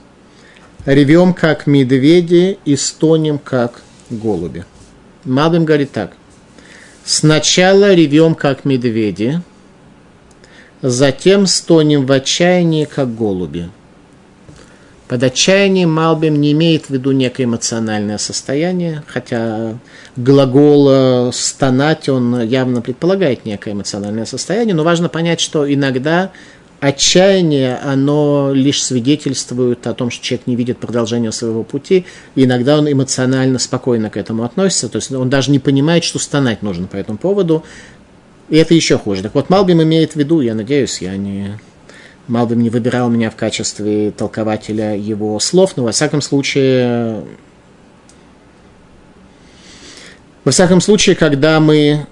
[0.87, 4.65] Ревем, как медведи, и стонем, как голуби.
[5.25, 6.13] Малбим говорит так.
[7.05, 9.43] Сначала ревем, как медведи,
[10.81, 13.69] затем стонем в отчаянии, как голуби.
[15.11, 19.77] Под отчаянием Малбим не имеет в виду некое эмоциональное состояние, хотя
[20.15, 26.31] глагол э, «стонать» он явно предполагает некое эмоциональное состояние, но важно понять, что иногда
[26.79, 32.79] отчаяние, оно лишь свидетельствует о том, что человек не видит продолжения своего пути, и иногда
[32.79, 36.87] он эмоционально спокойно к этому относится, то есть он даже не понимает, что стонать нужно
[36.87, 37.65] по этому поводу,
[38.49, 39.25] и это еще хуже.
[39.25, 41.59] Так вот, Малбим имеет в виду, я надеюсь, я не
[42.31, 47.25] Малбим не выбирал меня в качестве толкователя его слов, но во всяком случае,
[50.45, 52.07] во всяком случае, когда мы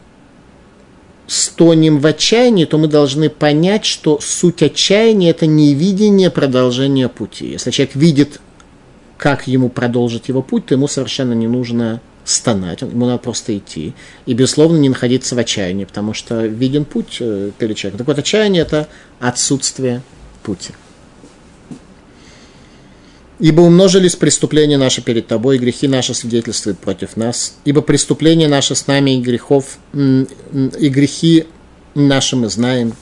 [1.28, 7.50] стонем в отчаянии, то мы должны понять, что суть отчаяния– это не видение продолжения пути.
[7.50, 8.40] Если человек видит,
[9.18, 13.94] как ему продолжить его путь, то ему совершенно не нужно стонать, ему надо просто идти.
[14.26, 17.98] И, безусловно, не находиться в отчаянии, потому что виден путь э, перед человеком.
[17.98, 18.88] Так вот, отчаяние– это
[19.20, 20.02] отсутствие
[20.42, 20.72] пути.
[23.38, 27.54] Ибо умножились преступления наши перед тобой, и грехи наши свидетельствуют против нас.
[27.64, 31.46] Ибо преступления наши с нами и грехов, и грехи
[31.94, 32.94] наши мы знаем.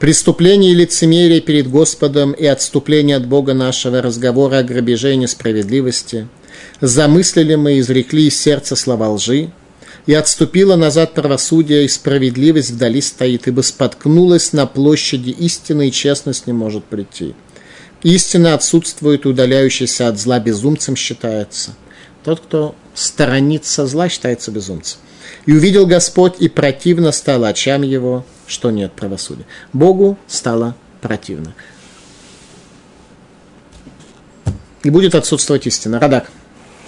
[0.00, 6.28] Преступление и лицемерие перед Господом и отступление от Бога нашего, разговора о грабеже и несправедливости–
[6.80, 9.50] замыслили мы, изрекли из сердца слова лжи,
[10.06, 16.46] и отступила назад правосудие, и справедливость вдали стоит, ибо споткнулась на площади истины, и честность
[16.46, 17.34] не может прийти.
[18.02, 21.70] Истина отсутствует, удаляющийся от зла безумцем считается.
[22.22, 24.98] Тот, кто сторонится зла, считается безумцем.
[25.46, 29.46] И увидел Господь, и противно стало очам его, что нет правосудия.
[29.72, 31.54] Богу стало противно.
[34.82, 35.98] И будет отсутствовать истина.
[35.98, 36.30] Радак.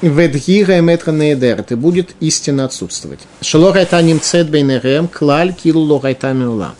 [0.03, 3.21] Ведгига метра неедерет, и будет истина отсутствовать.
[3.41, 6.75] Шелорайта немцет бейнерем, клаль килу лорайта миула.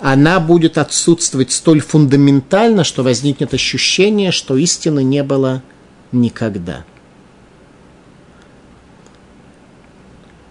[0.00, 5.62] Она будет отсутствовать столь фундаментально, что возникнет ощущение, что истины не было
[6.12, 6.84] никогда.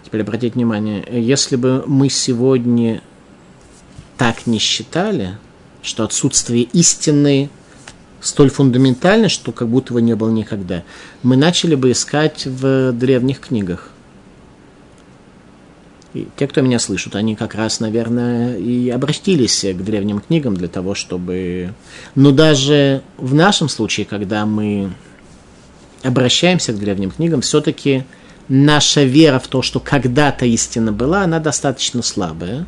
[0.05, 3.01] Теперь обратите внимание, если бы мы сегодня
[4.17, 5.38] так не считали,
[5.81, 7.49] что отсутствие истины
[8.23, 10.83] столь фундаментально, что как будто его не было никогда,
[11.21, 13.89] мы начали бы искать в древних книгах.
[16.13, 20.67] И те, кто меня слышат, они как раз, наверное, и обратились к древним книгам для
[20.67, 21.74] того, чтобы...
[22.13, 24.91] Но даже в нашем случае, когда мы
[26.03, 28.05] обращаемся к древним книгам, все-таки
[28.47, 32.67] наша вера в то, что когда-то истина была, она достаточно слабая.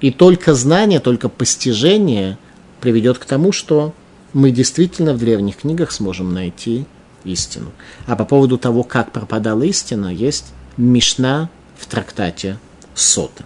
[0.00, 2.38] И только знание, только постижение
[2.80, 3.92] приведет к тому, что
[4.32, 6.86] мы действительно в древних книгах сможем найти
[7.24, 7.72] истину.
[8.06, 12.58] А по поводу того, как пропадала истина, есть Мишна в трактате
[12.94, 13.44] Сота.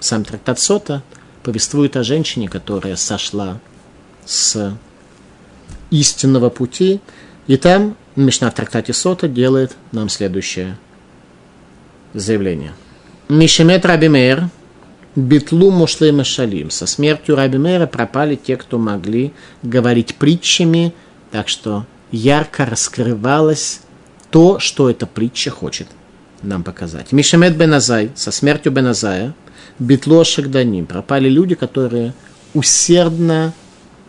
[0.00, 1.02] Сам трактат Сота
[1.42, 3.58] повествует о женщине, которая сошла
[4.24, 4.76] с
[5.90, 7.00] истинного пути.
[7.46, 10.78] И там Мишна в трактате Сота делает нам следующее
[12.14, 12.72] заявление.
[13.28, 14.08] Мишемет Раби
[15.14, 16.70] Мейр, Битлу Мушлей Шалим.
[16.70, 19.32] Со смертью Раби Мейра пропали те, кто могли
[19.62, 20.92] говорить притчами,
[21.30, 23.80] так что ярко раскрывалось
[24.30, 25.88] то, что эта притча хочет
[26.42, 27.12] нам показать.
[27.12, 29.34] Мишемет Беназай, со смертью Беназая,
[29.78, 32.14] Битло Шагданим, пропали люди, которые
[32.54, 33.52] усердно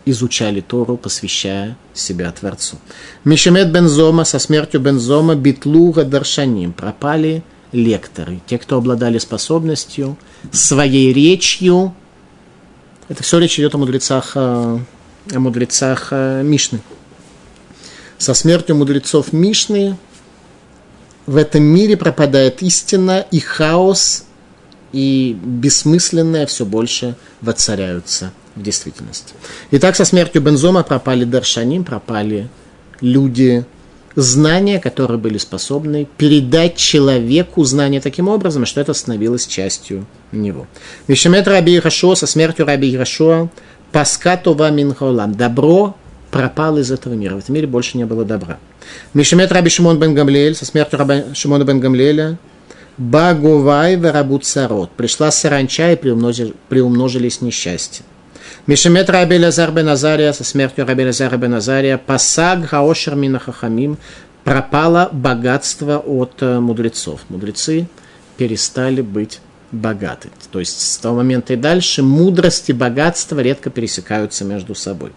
[0.06, 2.78] изучали Тору, посвящая себя Творцу.
[3.24, 7.43] Мишемет Бензома, со смертью Бензома, Битлуга Даршаним, пропали
[7.74, 10.17] лекторы, те, кто обладали способностью
[10.51, 11.93] своей речью.
[13.09, 14.80] Это все речь идет о мудрецах, о
[15.30, 16.80] мудрецах Мишны.
[18.17, 19.97] Со смертью мудрецов Мишны
[21.26, 24.26] в этом мире пропадает истина, и хаос,
[24.91, 29.34] и бессмысленное все больше воцаряются в действительности.
[29.71, 32.49] Итак, со смертью Бензома пропали Даршаним, пропали
[33.01, 33.65] люди
[34.16, 40.68] знания, которые были способны передать человеку знания таким образом, что это становилось частью него.
[41.07, 43.49] Вишемет Раби Ирашуа, со смертью Раби Ирашуа,
[43.91, 45.34] Паскатова Минхолам.
[45.34, 45.95] Добро
[46.32, 47.36] пропало из этого мира.
[47.36, 48.57] В этом мире больше не было добра.
[49.14, 52.38] Мишемет Раби Шимон бен Гамлиэль, со смертью Раби Шимона бен Гамлиэля,
[52.97, 54.91] Багувай Варабут Сарот.
[54.91, 58.03] Пришла саранча и приумножились несчастья.
[58.68, 63.98] Мишемет Раби Лазар бен Азария, со смертью Раби Лазара бен Азария, Пасаг Хаошер Минахахамим,
[64.44, 67.22] пропало богатство от э, мудрецов.
[67.30, 67.88] Мудрецы
[68.38, 69.39] перестали быть
[69.72, 70.30] богаты.
[70.52, 75.12] То есть с того момента и дальше мудрость и богатство редко пересекаются между собой.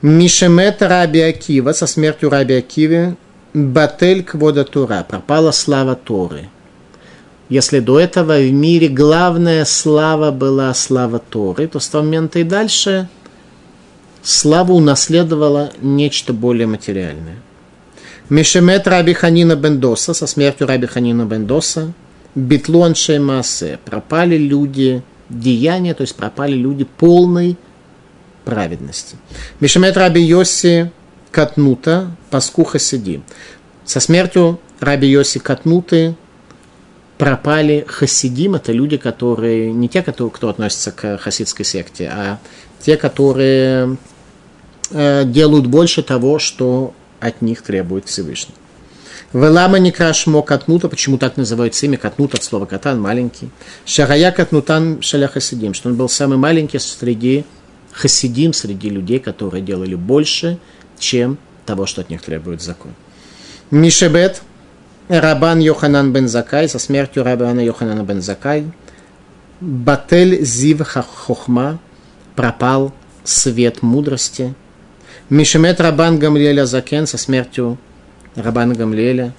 [0.00, 3.16] Мишемет Раби Акива, со смертью Раби Акивы,
[3.52, 6.48] Батель Квода Тура, пропала слава Торы.
[7.48, 12.44] Если до этого в мире главная слава была слава Торы, то с того момента и
[12.44, 13.08] дальше
[14.22, 17.36] славу унаследовала нечто более материальное.
[18.28, 21.94] Мишемет Раби Ханина Бендоса, со смертью Раби Ханина Бендоса,
[22.34, 27.56] Битлуан Шеймасе, пропали люди деяния, то есть пропали люди полной
[28.44, 29.16] праведности.
[29.60, 30.92] Мишемет Раби Йоси
[31.30, 33.22] Катнута, Паскуха Сиди.
[33.86, 36.14] Со смертью Раби Йоси Катнуты
[37.18, 42.38] пропали хасидим, это люди, которые, не те, которые, кто относится к хасидской секте, а
[42.80, 43.96] те, которые
[44.90, 48.54] э, делают больше того, что от них требует Всевышний.
[49.32, 53.50] Велама не крашмо катнута, почему так называется имя катнут от слова катан, маленький.
[53.84, 57.44] Шагая катнутан шаля хасидим, что он был самый маленький среди
[57.92, 60.58] хасидим, среди людей, которые делали больше,
[60.98, 62.94] чем того, что от них требует закон.
[63.70, 64.40] Мишебет,
[65.08, 68.64] Рабан Йоханан бен Закай, со смертью Рабана Йоханана бен Закай,
[69.60, 71.78] Батель Зив Хохма,
[72.36, 72.92] пропал
[73.24, 74.54] свет мудрости.
[75.30, 77.78] Мишемет Рабан Гамлеля Закен, со смертью
[78.34, 79.32] Рабана Гамлеля,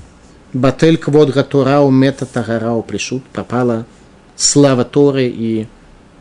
[0.54, 3.86] Батель Квод Гатурау Мета Тагарау Пришут, пропала
[4.36, 5.68] слава Торы и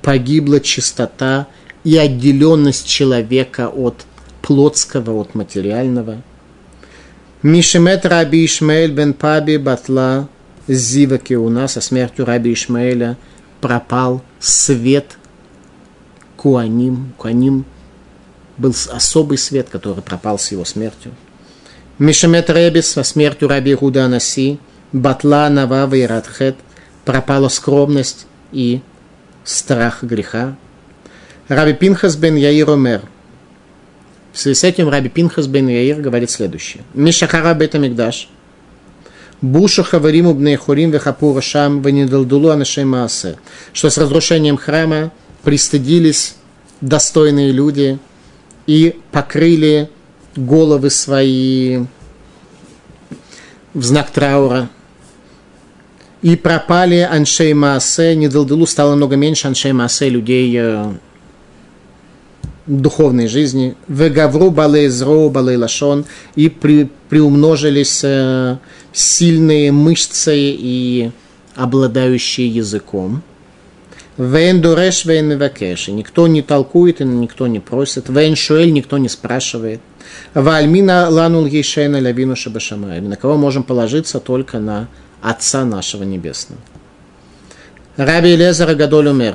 [0.03, 1.47] погибла чистота
[1.85, 4.05] и отделенность человека от
[4.43, 6.23] плотского, от материального.
[7.43, 10.29] Мишемет Раби Ишмаэль бен Паби Батла
[10.67, 13.17] Зива Кеуна, со смертью Раби Ишмаэля
[13.61, 15.17] пропал свет
[16.37, 17.13] Куаним.
[17.17, 17.65] Куаним
[18.57, 21.13] был особый свет, который пропал с его смертью.
[22.01, 24.59] Мишемет Ребис со смертью Раби Руда Анаси,
[24.93, 26.57] Батла Навава и Радхет,
[27.05, 28.81] пропала скромность и
[29.45, 30.57] страх греха.
[31.47, 33.03] Раби Пинхас бен Яир Омер.
[34.33, 36.83] В связи с этим Раби Пинхас бен Яир говорит следующее.
[36.95, 38.29] Мишахара бета мигдаш.
[39.41, 43.39] Бушу хавариму бней хорим вехапура шам венедалдулу анашем маасе.
[43.73, 45.13] Что с разрушением храма
[45.45, 46.37] пристыдились
[46.81, 47.99] достойные люди
[48.67, 49.91] и покрыли
[50.37, 51.85] головы свои
[53.75, 54.69] в знак траура.
[56.21, 60.93] И пропали аншей маасе, недалдулу стало много меньше аншей маасе людей э,
[62.69, 63.75] духовной жизни.
[63.89, 66.05] Вегавру балей зро балей лашон.
[66.37, 68.59] И при, приумножились э,
[68.93, 71.11] сильные мышцы и
[71.57, 73.23] обладающие языком.
[74.17, 75.89] Вен дуреш мивакеш.
[75.89, 78.09] Никто не толкует и никто не просит.
[78.09, 79.81] Вен шуэль никто не спрашивает.
[80.35, 83.01] Вальмина ланул ешена лявину шабашамай.
[83.01, 84.89] На кого можем положиться только на
[85.21, 86.61] Отца нашего Небесного.
[87.97, 89.35] Раби Лезер Гадоль умер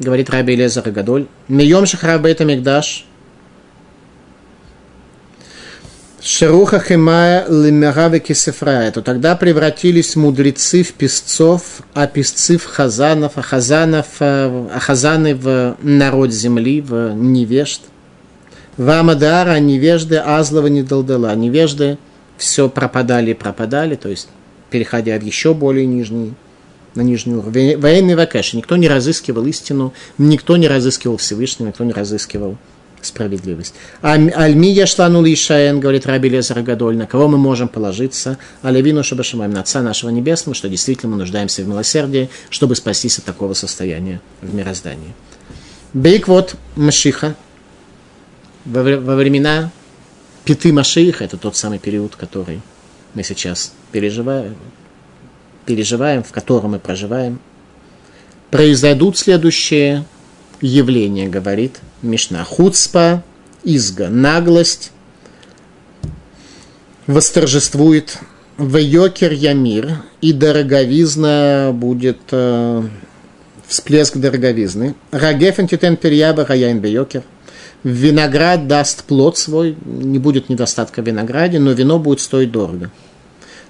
[0.00, 3.06] говорит Раби Лезар Гадоль, Мием Шахрабейта Мигдаш,
[6.22, 13.42] Шеруха Химая Лимераве Кисефрая, то тогда превратились мудрецы в песцов, а песцы в хазанов, а,
[13.42, 17.82] хазанов, а хазаны в народ земли, в невежд.
[18.76, 21.34] Вамадара невежды Азлова не долдала.
[21.34, 21.96] Невежды
[22.36, 24.28] все пропадали и пропадали, то есть
[24.70, 26.34] переходя в еще более нижний,
[26.94, 27.78] на нижний уровень.
[27.78, 28.54] Военный вакэш.
[28.54, 32.56] Никто не разыскивал истину, никто не разыскивал Всевышнего, никто не разыскивал
[33.02, 33.74] справедливость.
[34.02, 38.38] Альми яшлану лишаен, говорит Раби Лезар Гадоль, на кого мы можем положиться?
[38.62, 43.24] Алевину шабашамаем, на Отца нашего Небесного, что действительно мы нуждаемся в милосердии, чтобы спастись от
[43.24, 45.14] такого состояния в мироздании.
[45.92, 47.34] Бейк вот Машиха,
[48.64, 49.70] во, во времена
[50.44, 52.60] Пяты Машиха, это тот самый период, который
[53.14, 54.56] мы сейчас переживаем,
[55.66, 57.40] переживаем, в котором мы проживаем,
[58.50, 60.04] произойдут следующие
[60.60, 62.44] явления, говорит Мишна.
[62.44, 63.22] Хуцпа,
[63.64, 64.92] изга, наглость
[67.06, 68.18] восторжествует
[68.56, 72.82] в Йокер Ямир, и дороговизна будет э,
[73.66, 74.94] всплеск дороговизны.
[75.10, 77.22] Рагефен титен перьяба гаяин бейокер.
[77.82, 82.90] Виноград даст плод свой, не будет недостатка винограде, но вино будет стоить дорого.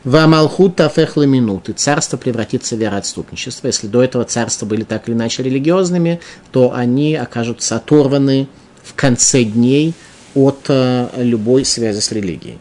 [0.05, 1.73] Вамалхут тафехлы минуты.
[1.73, 3.67] Царство превратится в вероотступничество.
[3.67, 6.21] Если до этого царства были так или иначе религиозными,
[6.53, 8.49] то они окажутся оторваны
[8.83, 9.95] в конце дней
[10.35, 12.59] от э, любой связи с религией.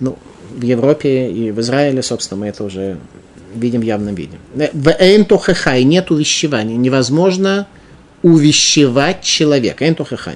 [0.00, 0.18] Ну,
[0.50, 2.98] в Европе и в Израиле, собственно, мы это уже
[3.54, 4.38] видим в явном виде.
[4.72, 6.76] В Эйнтохехай нет увещевания.
[6.76, 7.68] Невозможно
[8.22, 9.84] увещевать человека.
[9.84, 10.34] Эйнтохехай.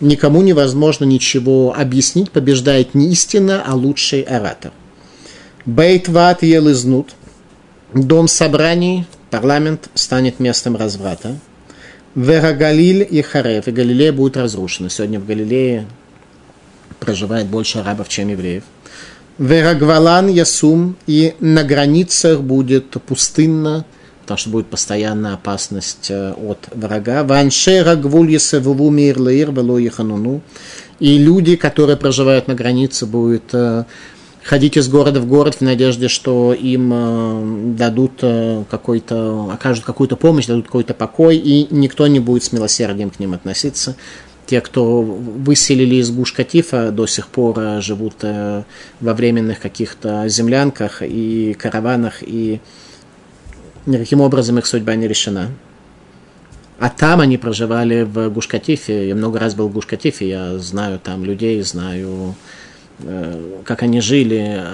[0.00, 4.72] Никому невозможно ничего объяснить, побеждает не истина, а лучший оратор.
[5.68, 7.14] Бейтват елызнут.
[7.92, 11.36] Дом собраний, парламент станет местом разврата.
[12.14, 13.68] Верагалиль и Харев.
[13.68, 14.88] И Галилея будет разрушена.
[14.88, 15.84] Сегодня в Галилее
[17.00, 18.62] проживает больше арабов, чем евреев.
[19.36, 20.96] Верагвалан Ясум.
[21.06, 23.84] И на границах будет пустынно,
[24.22, 27.24] потому что будет постоянная опасность э, от врага.
[27.24, 33.84] Ваншера гвуль есевуву мир лаир вело И люди, которые проживают на границе, будут э,
[34.48, 40.16] ходить из города в город в надежде, что им э, дадут э, какой-то, окажут какую-то
[40.16, 43.94] помощь, дадут какой-то покой, и никто не будет с милосердием к ним относиться.
[44.46, 48.64] Те, кто выселили из Гуш-Катифа, до сих пор э, живут во
[49.14, 52.62] временных каких-то землянках и караванах, и
[53.84, 55.50] никаким образом их судьба не решена.
[56.78, 59.08] А там они проживали в Гуш-Катифе.
[59.08, 62.34] Я много раз был в Гуш-Катифе, я знаю там людей, знаю
[63.64, 64.64] как они жили,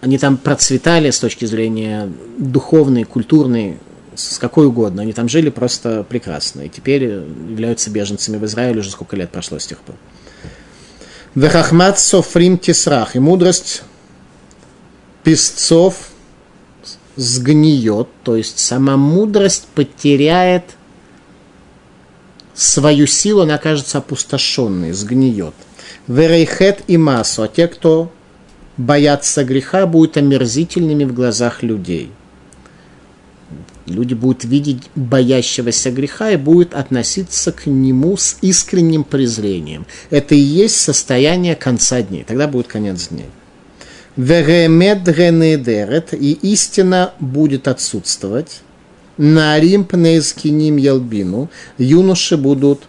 [0.00, 3.78] они там процветали с точки зрения духовной, культурной,
[4.14, 5.02] с какой угодно.
[5.02, 6.62] Они там жили просто прекрасно.
[6.62, 9.96] И теперь являются беженцами в Израиле, уже сколько лет прошло с тех пор.
[11.34, 13.14] Вехахмат софрим тисрах.
[13.14, 13.82] И мудрость
[15.22, 16.08] песцов
[17.16, 20.64] сгниет, то есть сама мудрость потеряет
[22.54, 25.54] свою силу, она окажется опустошенной, сгниет.
[26.08, 28.12] Верейхет и массу, а те, кто
[28.76, 32.10] боятся греха, будут омерзительными в глазах людей.
[33.86, 39.86] Люди будут видеть боящегося греха и будут относиться к нему с искренним презрением.
[40.10, 42.24] Это и есть состояние конца дней.
[42.24, 43.30] Тогда будет конец дней.
[44.16, 45.08] Веремет
[46.14, 48.60] и истина будет отсутствовать.
[49.18, 51.48] Нарим пнейскиним ялбину.
[51.78, 52.82] Юноши будут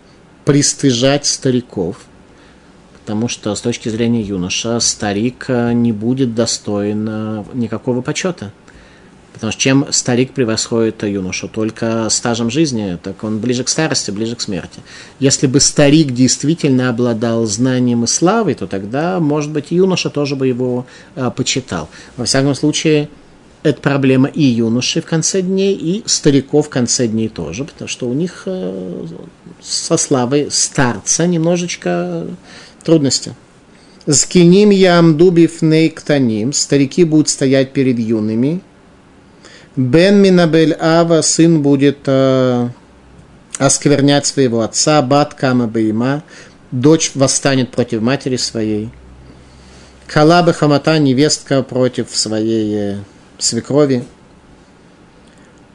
[0.46, 1.98] пристыжать стариков–
[3.08, 8.52] потому что с точки зрения юноша старик э, не будет достоин э, никакого почета.
[9.32, 11.48] Потому что чем старик превосходит юношу?
[11.48, 14.82] Только стажем жизни, так он ближе к старости, ближе к смерти.
[15.20, 20.46] Если бы старик действительно обладал знанием и славой, то тогда, может быть, юноша тоже бы
[20.46, 20.86] его
[21.16, 21.88] э, почитал.
[22.18, 23.08] Во всяком случае,
[23.64, 28.08] это проблема и юношей в конце дней, и стариков в конце дней тоже, потому что
[28.08, 29.06] у них э,
[29.62, 32.28] со славой старца немножечко
[32.84, 33.36] трудности.
[34.10, 38.62] Скиним ямду бифней ктаним, старики будут стоять перед юными.
[39.76, 42.70] Бен Минабель Ава, сын будет э,
[43.58, 46.24] осквернять своего отца, бат Кама Бейма,
[46.72, 48.90] дочь восстанет против матери своей.
[50.08, 52.98] Калаба Хамата, невестка против своей э,
[53.38, 54.06] свекрови.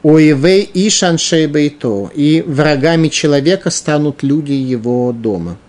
[0.03, 5.59] Оевей и Шаншей Бейто, и врагами человека станут люди его дома–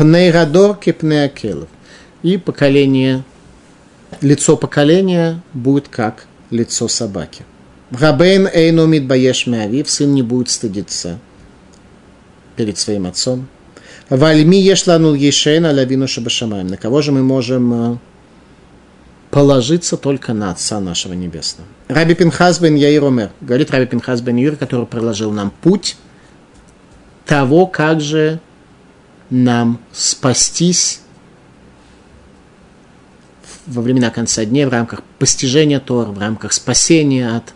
[0.00, 1.68] Пнейрадор кипнеакелов.
[2.22, 3.22] И поколение,
[4.22, 7.44] лицо поколения будет как лицо собаки.
[7.90, 11.18] Рабейн эйномит баеш мявив, сын не будет стыдиться
[12.56, 13.46] перед своим отцом.
[14.08, 16.68] Вальми ешланул ешен алявину шабашамаем.
[16.68, 17.98] На кого же мы можем э,
[19.30, 21.68] положиться только на Отца нашего Небесного.
[21.88, 25.98] Раби Пинхас бен Яир Омер, говорит Раби Пинхас бен Юр, который проложил нам путь
[27.26, 28.40] того, как же
[29.30, 31.00] нам спастись
[33.66, 37.54] во времена конца дней в рамках постижения Тора, в рамках спасения от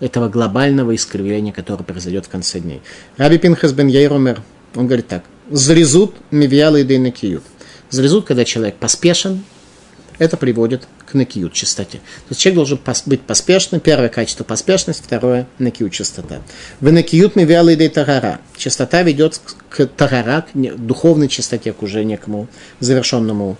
[0.00, 2.82] этого глобального искривления, которое произойдет в конце дней.
[3.16, 4.42] Раби Пинхас бен Яйромер,
[4.74, 5.24] он говорит так.
[5.50, 7.44] Зрезут мивиалы и дейнакиют.
[7.90, 9.44] Зрезут, когда человек поспешен,
[10.18, 11.98] это приводит к накиют, чистоте.
[11.98, 13.80] То есть человек должен быть поспешным.
[13.80, 16.40] Первое качество– поспешность, второе– накиют, чистота.
[16.80, 18.40] В накиют мивиалы и тагара.
[18.56, 22.48] Чистота ведет к тагара, к духовной чистоте, к уже некому
[22.80, 23.56] завершенному.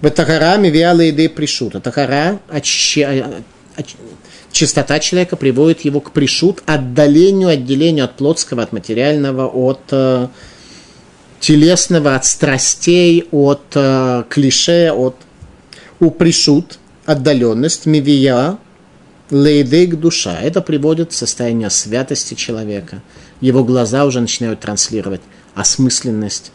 [0.00, 1.80] В тагара мивиалы и пришута.
[1.80, 3.26] Тагара очищает
[4.52, 10.28] чистота человека приводит его к пришут, отдалению, отделению от плотского, от материального, от э,
[11.40, 15.16] телесного, от страстей, от э, клише, от
[16.02, 18.58] у пришут, отдаленность, мивия,
[19.30, 20.40] лейдейк душа.
[20.40, 23.02] Это приводит в состояние святости человека.
[23.40, 25.20] Его глаза уже начинают транслировать
[25.54, 26.50] осмысленность,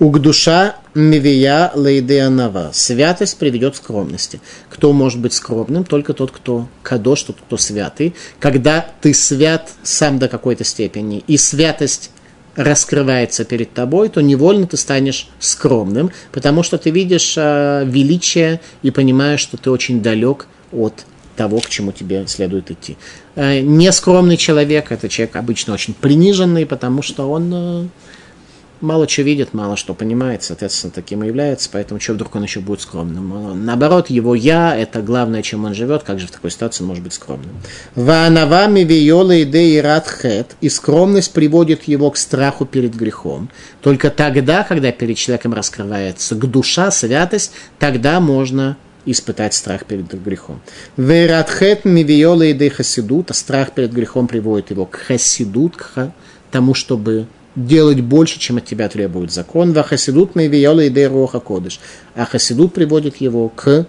[0.00, 2.70] Ук душа мивия лейдеанава.
[2.72, 4.40] Святость приведет к скромности.
[4.68, 5.84] Кто может быть скромным?
[5.84, 8.12] Только тот, кто кадош, тот, кто святый.
[8.40, 12.10] Когда ты свят сам до какой-то степени, и святость
[12.56, 18.90] раскрывается перед тобой, то невольно ты станешь скромным, потому что ты видишь э, величие и
[18.90, 21.04] понимаешь, что ты очень далек от
[21.36, 22.96] того, к чему тебе следует идти.
[23.34, 27.86] Э, нескромный человек– это человек обычно очень приниженный, потому что он э,
[28.80, 32.60] мало что видит, мало что понимает, соответственно, таким и является, поэтому что вдруг он еще
[32.60, 33.64] будет скромным?
[33.64, 37.14] Наоборот, его «я»– это главное, чем он живет, как же в такой ситуации может быть
[37.14, 37.50] скромным?
[37.94, 43.50] «Ваанавами виола идеи радхет» и скромность приводит его к страху перед грехом.
[43.82, 50.60] Только тогда, когда перед человеком раскрывается к душа, святость, тогда можно испытать страх перед грехом.
[50.96, 56.12] Вератхет мивиола идеи хасидут, а страх перед грехом приводит его к хасидут, к
[56.50, 59.72] тому, чтобы делать больше, чем от тебя требует закон.
[59.72, 61.80] Ва хасидут мейвиола и роха кодыш.
[62.14, 63.86] А хасидут приводит его к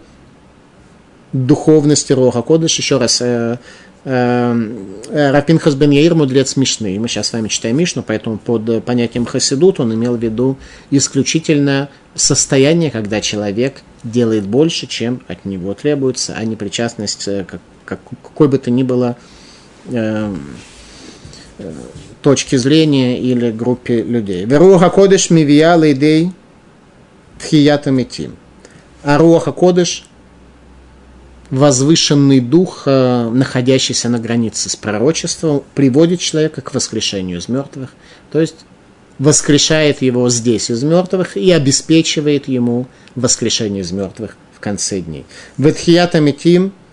[1.33, 2.77] духовности роха кодыш.
[2.77, 3.57] Еще раз, э,
[4.05, 4.71] э,
[5.09, 6.97] э Рапинхас бен Яир, мудрец смешный.
[6.99, 10.57] Мы сейчас с вами читаем Мишну, поэтому под понятием хасидут он имел в виду
[10.91, 17.61] исключительно состояние, когда человек делает больше, чем от него требуется, а не причастность, э, как,
[17.83, 19.17] как, какой бы то ни было
[19.87, 20.33] э
[22.25, 24.45] точки зрения или группе людей.
[24.45, 26.31] Веруха Кодыш мивия лейдей
[27.37, 28.35] тхията метим.
[29.03, 30.05] А Руаха Кодыш
[31.51, 37.93] возвышенный дух, э, находящийся на границе с пророчеством, приводит человека к воскрешению из мертвых,
[38.31, 38.65] то есть
[39.19, 45.25] воскрешает его здесь из мертвых и обеспечивает ему воскрешение из мертвых в конце дней.
[45.59, 46.71] Ветхията метим–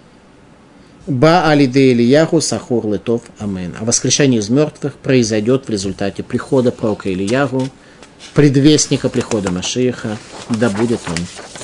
[1.07, 3.75] Ба алиде Ильяху сахур летов амен.
[3.81, 7.69] А воскрешение из мертвых произойдет в результате прихода пророка Ильяху,
[8.35, 10.17] предвестника прихода Машииха,
[10.49, 11.17] да будет он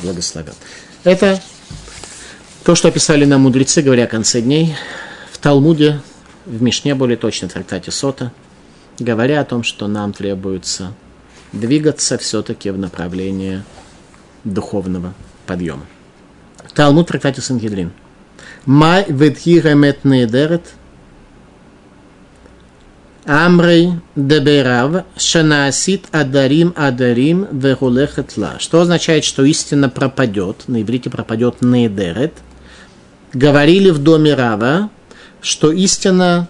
[0.03, 0.55] благословен.
[1.05, 1.41] Это
[2.65, 4.75] то, что описали нам мудрецы, говоря о конце дней,
[5.31, 6.01] в Талмуде,
[6.45, 8.33] в Мишне, более точно, в трактате Сота,
[8.99, 10.95] говоря о том, что нам требуется
[11.53, 13.63] двигаться все-таки в направлении
[14.43, 15.15] духовного
[15.47, 15.87] подъема.
[16.75, 17.93] Талмуд в трактате Сангедрин–
[18.69, 20.75] Май ветхиремет недерет.
[23.25, 28.57] Амрей деберав шанаасит адарим адарим вегулехет ла.
[28.59, 30.65] Что означает, что истина пропадет?
[30.67, 32.35] На иврите пропадет недерет.
[33.33, 34.91] Говорили в доме Рава,
[35.41, 36.47] что истина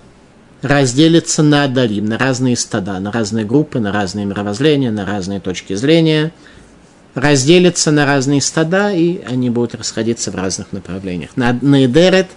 [0.60, 5.74] разделится на адарим, на разные стада, на разные группы, на разные мировоззрения, на разные точки
[5.74, 6.32] зрения–
[7.20, 11.36] разделятся на разные стада, и они будут расходиться в разных направлениях.
[11.36, 12.28] На Нейдерет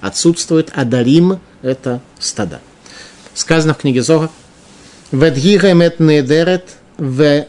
[0.00, 2.60] отсутствует, а Дарим– это стада.
[3.34, 4.30] Сказано в книге Зора,
[5.12, 5.98] «Ведгирем эт
[6.98, 7.46] в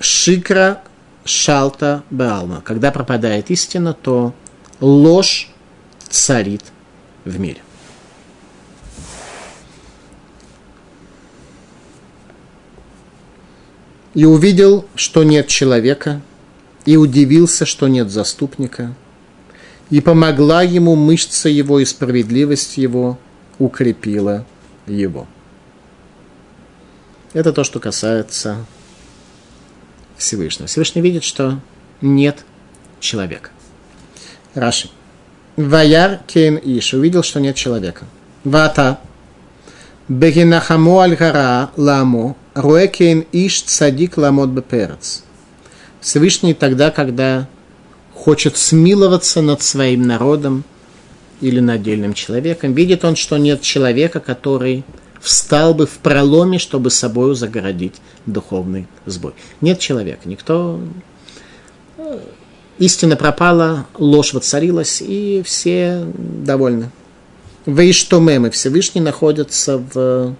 [0.00, 0.82] шикра
[1.24, 2.62] шалта баалма».
[2.64, 4.34] Когда пропадает истина, то
[4.80, 5.50] ложь
[6.08, 6.62] царит
[7.24, 7.60] в мире.
[14.14, 16.20] И увидел, что нет человека,
[16.84, 18.94] и удивился, что нет заступника,
[19.90, 23.18] и помогла ему мышца его, и справедливость его
[23.58, 24.46] укрепила
[24.86, 25.26] его.
[27.32, 28.64] Это то, что касается
[30.16, 30.66] Всевышнего.
[30.66, 31.60] Всевышний видит, что
[32.00, 32.44] нет
[32.98, 33.50] человека.
[34.54, 34.90] Раши.
[35.56, 36.92] Ваяр кейн иш.
[36.94, 38.06] Увидел, что нет человека.
[38.42, 38.98] Вата.
[40.08, 42.36] Бегинахамо аль ламо.
[42.54, 45.22] Руэкейн иш цадик ламот беперец.
[46.00, 47.48] Всевышний тогда, когда
[48.14, 50.64] хочет смиловаться над своим народом
[51.40, 54.84] или над отдельным человеком, видит он, что нет человека, который
[55.20, 57.94] встал бы в проломе, чтобы собою загородить
[58.26, 59.32] духовный сбой.
[59.60, 60.80] Нет человека, никто...
[62.78, 66.90] Истина пропала, ложь воцарилась, и все довольны.
[67.66, 70.34] Вейштомемы Всевышний находится в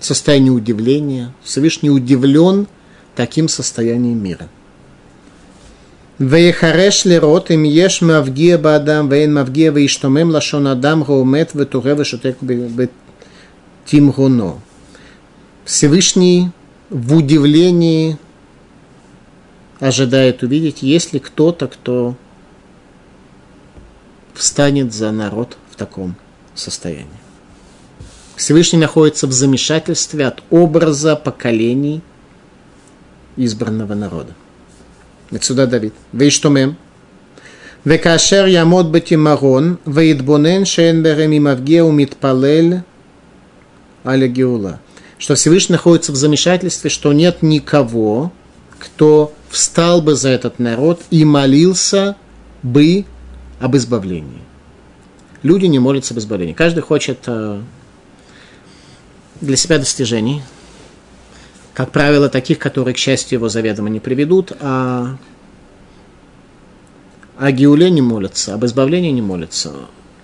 [0.00, 1.32] состояние удивления.
[1.42, 2.66] Всевышний удивлен
[3.14, 4.48] таким состоянием мира.
[6.18, 12.38] Вейхареш лерот им еш мавгия бадам вейн мавгия вейштомем лашон адам гоумет ветуре вешутек
[13.84, 14.60] тим гоно.
[15.64, 16.50] Всевышний
[16.88, 18.18] в удивлении
[19.78, 22.16] ожидает увидеть, есть ли кто-то, кто
[24.34, 26.16] встанет за народ в таком
[26.54, 27.25] состоянии.
[28.36, 32.02] Всевышний находится в замешательстве от образа поколений
[33.36, 34.34] избранного народа.
[35.30, 35.94] Отсюда Давид.
[36.12, 36.76] Вы что мем?
[37.84, 42.82] Векашер ямот батимарон, вейдбонен шен беремимавгеу митпалель
[44.04, 44.80] аля геула.
[45.18, 48.32] Что Всевышний находится в замешательстве, что нет никого,
[48.78, 52.16] кто встал бы за этот народ и молился
[52.62, 53.06] бы
[53.60, 54.42] об избавлении.
[55.42, 56.52] Люди не молятся об избавлении.
[56.52, 57.60] Каждый хочет э,
[59.40, 60.42] для себя достижений,
[61.74, 65.16] как правило, таких, которые, к счастью, его заведомо не приведут, а
[67.38, 69.72] о Геуле не молятся, об избавлении не молятся.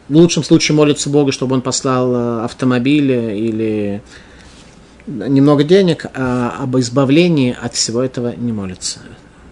[0.08, 4.02] В лучшем случае молятся Богу, чтобы он послал э, автомобиль или
[5.06, 9.00] немного денег, а об избавлении от всего этого не молятся.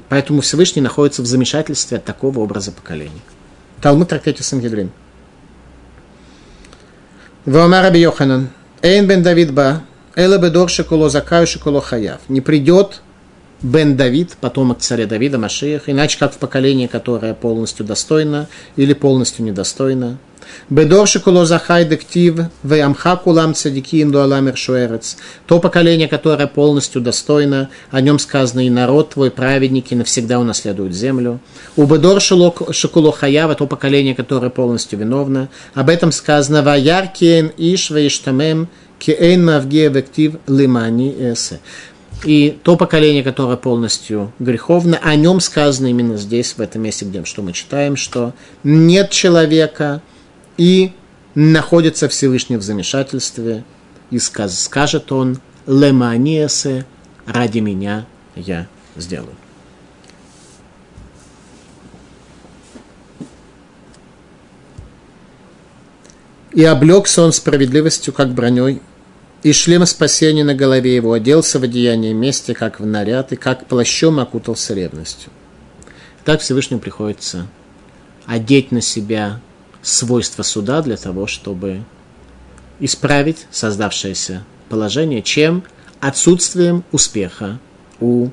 [0.09, 3.21] Поэтому Всевышний находится в замешательстве от такого образа поколения.
[3.81, 4.91] Талмуд трактате Сангедрин.
[7.47, 8.49] Раби Йоханан.
[8.83, 9.83] Эйн бен Давид ба.
[10.17, 12.21] Эла бедор шекуло закаю шекуло хаяв.
[12.29, 13.03] Не придет
[13.63, 19.45] Бен Давид, потомок царя Давида, Машиях, иначе как в поколении, которое полностью достойно или полностью
[19.45, 20.17] недостойно.
[20.69, 25.17] Бедор шекуло захай дектив, в амха кулам цадиким до аламер шуэрец.
[25.47, 31.41] То поколение, которое полностью достойно, о нем сказано и народ твой, праведники, навсегда унаследуют землю.
[31.77, 35.49] У бедор шекуло хаява, то поколение, которое полностью виновно.
[35.75, 38.69] Об этом сказано ваяр кен иш вейштамем
[38.99, 41.61] кеэйн мавге вектив лимани эсе
[42.25, 47.25] и то поколение, которое полностью греховно, о нем сказано именно здесь, в этом месте, где
[47.25, 50.03] что мы читаем, что нет человека
[50.61, 50.93] и
[51.35, 53.65] находится Всевышний в замешательстве,
[54.11, 56.85] и скажет он, леманиесе,
[57.25, 58.05] ради меня
[58.37, 59.37] я сделаю.
[66.53, 68.83] И облегся он справедливостью, как броней,
[69.43, 73.67] и шлем спасения на голове его оделся в одеяние мести, как в наряд, и как
[73.67, 75.31] плащом окутался ревностью.
[76.27, 77.47] Так Всевышнему приходится
[78.27, 79.41] одеть на себя
[79.83, 81.83] свойства суда для того, чтобы
[82.79, 85.65] исправить создавшееся положение, чем
[86.01, 87.59] отсутствием успеха
[88.01, 88.29] у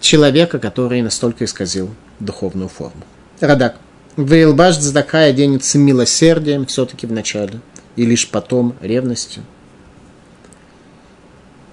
[0.00, 1.90] человека, который настолько исказил
[2.20, 3.02] духовную форму.
[3.40, 3.76] Радак.
[4.16, 7.60] Вейлбаш Цдака оденется милосердием все-таки в начале–
[7.96, 9.42] и лишь потом ревностью.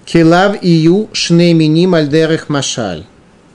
[0.04, 3.04] Килав ию шнейминим альдерех машаль.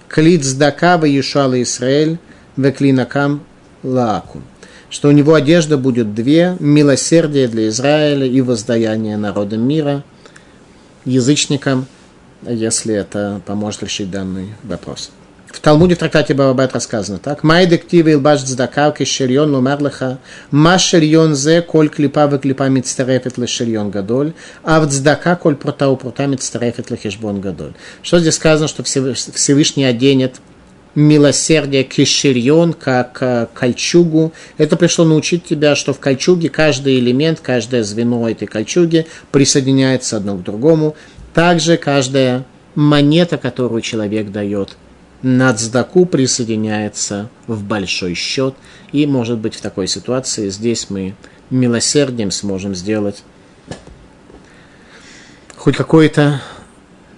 [0.07, 2.17] Клит здака в Иешуала Исраэль
[2.57, 3.43] веклинакам
[3.84, 4.43] лаакум.
[4.89, 10.03] Что у него одежда будет две, милосердие для Израиля и воздаяние народам мира,
[11.05, 11.86] язычникам,
[12.41, 15.11] если это поможет решить данный вопрос.
[15.51, 17.43] В Талмуде в трактате Бабабет рассказано так.
[17.43, 20.19] Май дективы илбаш цдака кешельон ломар леха.
[20.51, 24.34] Ма шельон зе коль клипа в клипа мицтарефет лешельон гадоль.
[24.63, 27.73] А в цдака коль прота у прота мицтарефет лехешбон гадоль.
[28.03, 30.36] Что здесь сказано, что Всевышний оденет
[30.95, 34.33] милосердие кешельон, как кольчугу.
[34.57, 40.35] Это пришло научить тебя, что в кольчуге каждый элемент, каждое звено этой кольчуги присоединяется одно
[40.35, 40.95] к другому.
[41.33, 44.77] Также каждая монета, которую человек дает–
[45.21, 48.55] Нацдаку присоединяется в большой счет.
[48.93, 51.15] И, может быть, в такой ситуации здесь мы
[51.49, 53.23] милосердием сможем сделать
[55.57, 56.41] хоть какой-то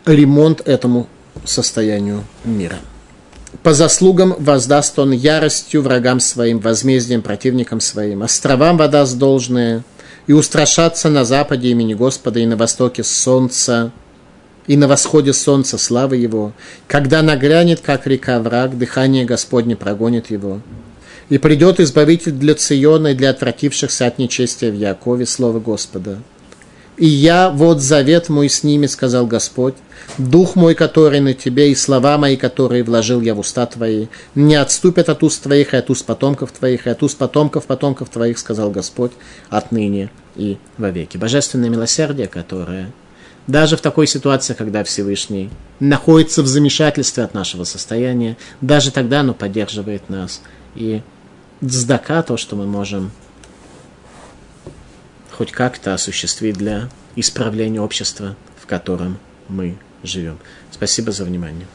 [0.05, 1.07] ремонт этому
[1.45, 2.77] состоянию мира.
[3.63, 8.23] По заслугам воздаст он яростью врагам своим, возмездием противникам своим.
[8.23, 9.83] Островам водаст должное,
[10.27, 13.91] и устрашаться на западе имени Господа, и на востоке солнца
[14.67, 16.53] и на восходе солнца славы его,
[16.87, 20.61] когда нагрянет, как река враг, дыхание Господне прогонит его.
[21.29, 26.19] И придет избавитель для Циона и для отвратившихся от нечестия в Якове, слово Господа.
[26.97, 29.75] И я, вот завет мой с ними, сказал Господь,
[30.17, 34.55] дух мой, который на тебе, и слова мои, которые вложил я в уста твои, не
[34.55, 38.37] отступят от уст твоих и от уст потомков твоих, и от уст потомков потомков твоих,
[38.37, 39.11] сказал Господь,
[39.49, 41.17] отныне и вовеки.
[41.17, 42.91] Божественное милосердие, которое
[43.47, 49.33] даже в такой ситуации, когда Всевышний находится в замешательстве от нашего состояния, даже тогда оно
[49.33, 50.41] поддерживает нас.
[50.75, 51.01] И
[51.59, 53.11] дздака, то, что мы можем
[55.41, 59.17] хоть как-то осуществить для исправления общества, в котором
[59.47, 60.37] мы живем.
[60.69, 61.65] Спасибо за внимание.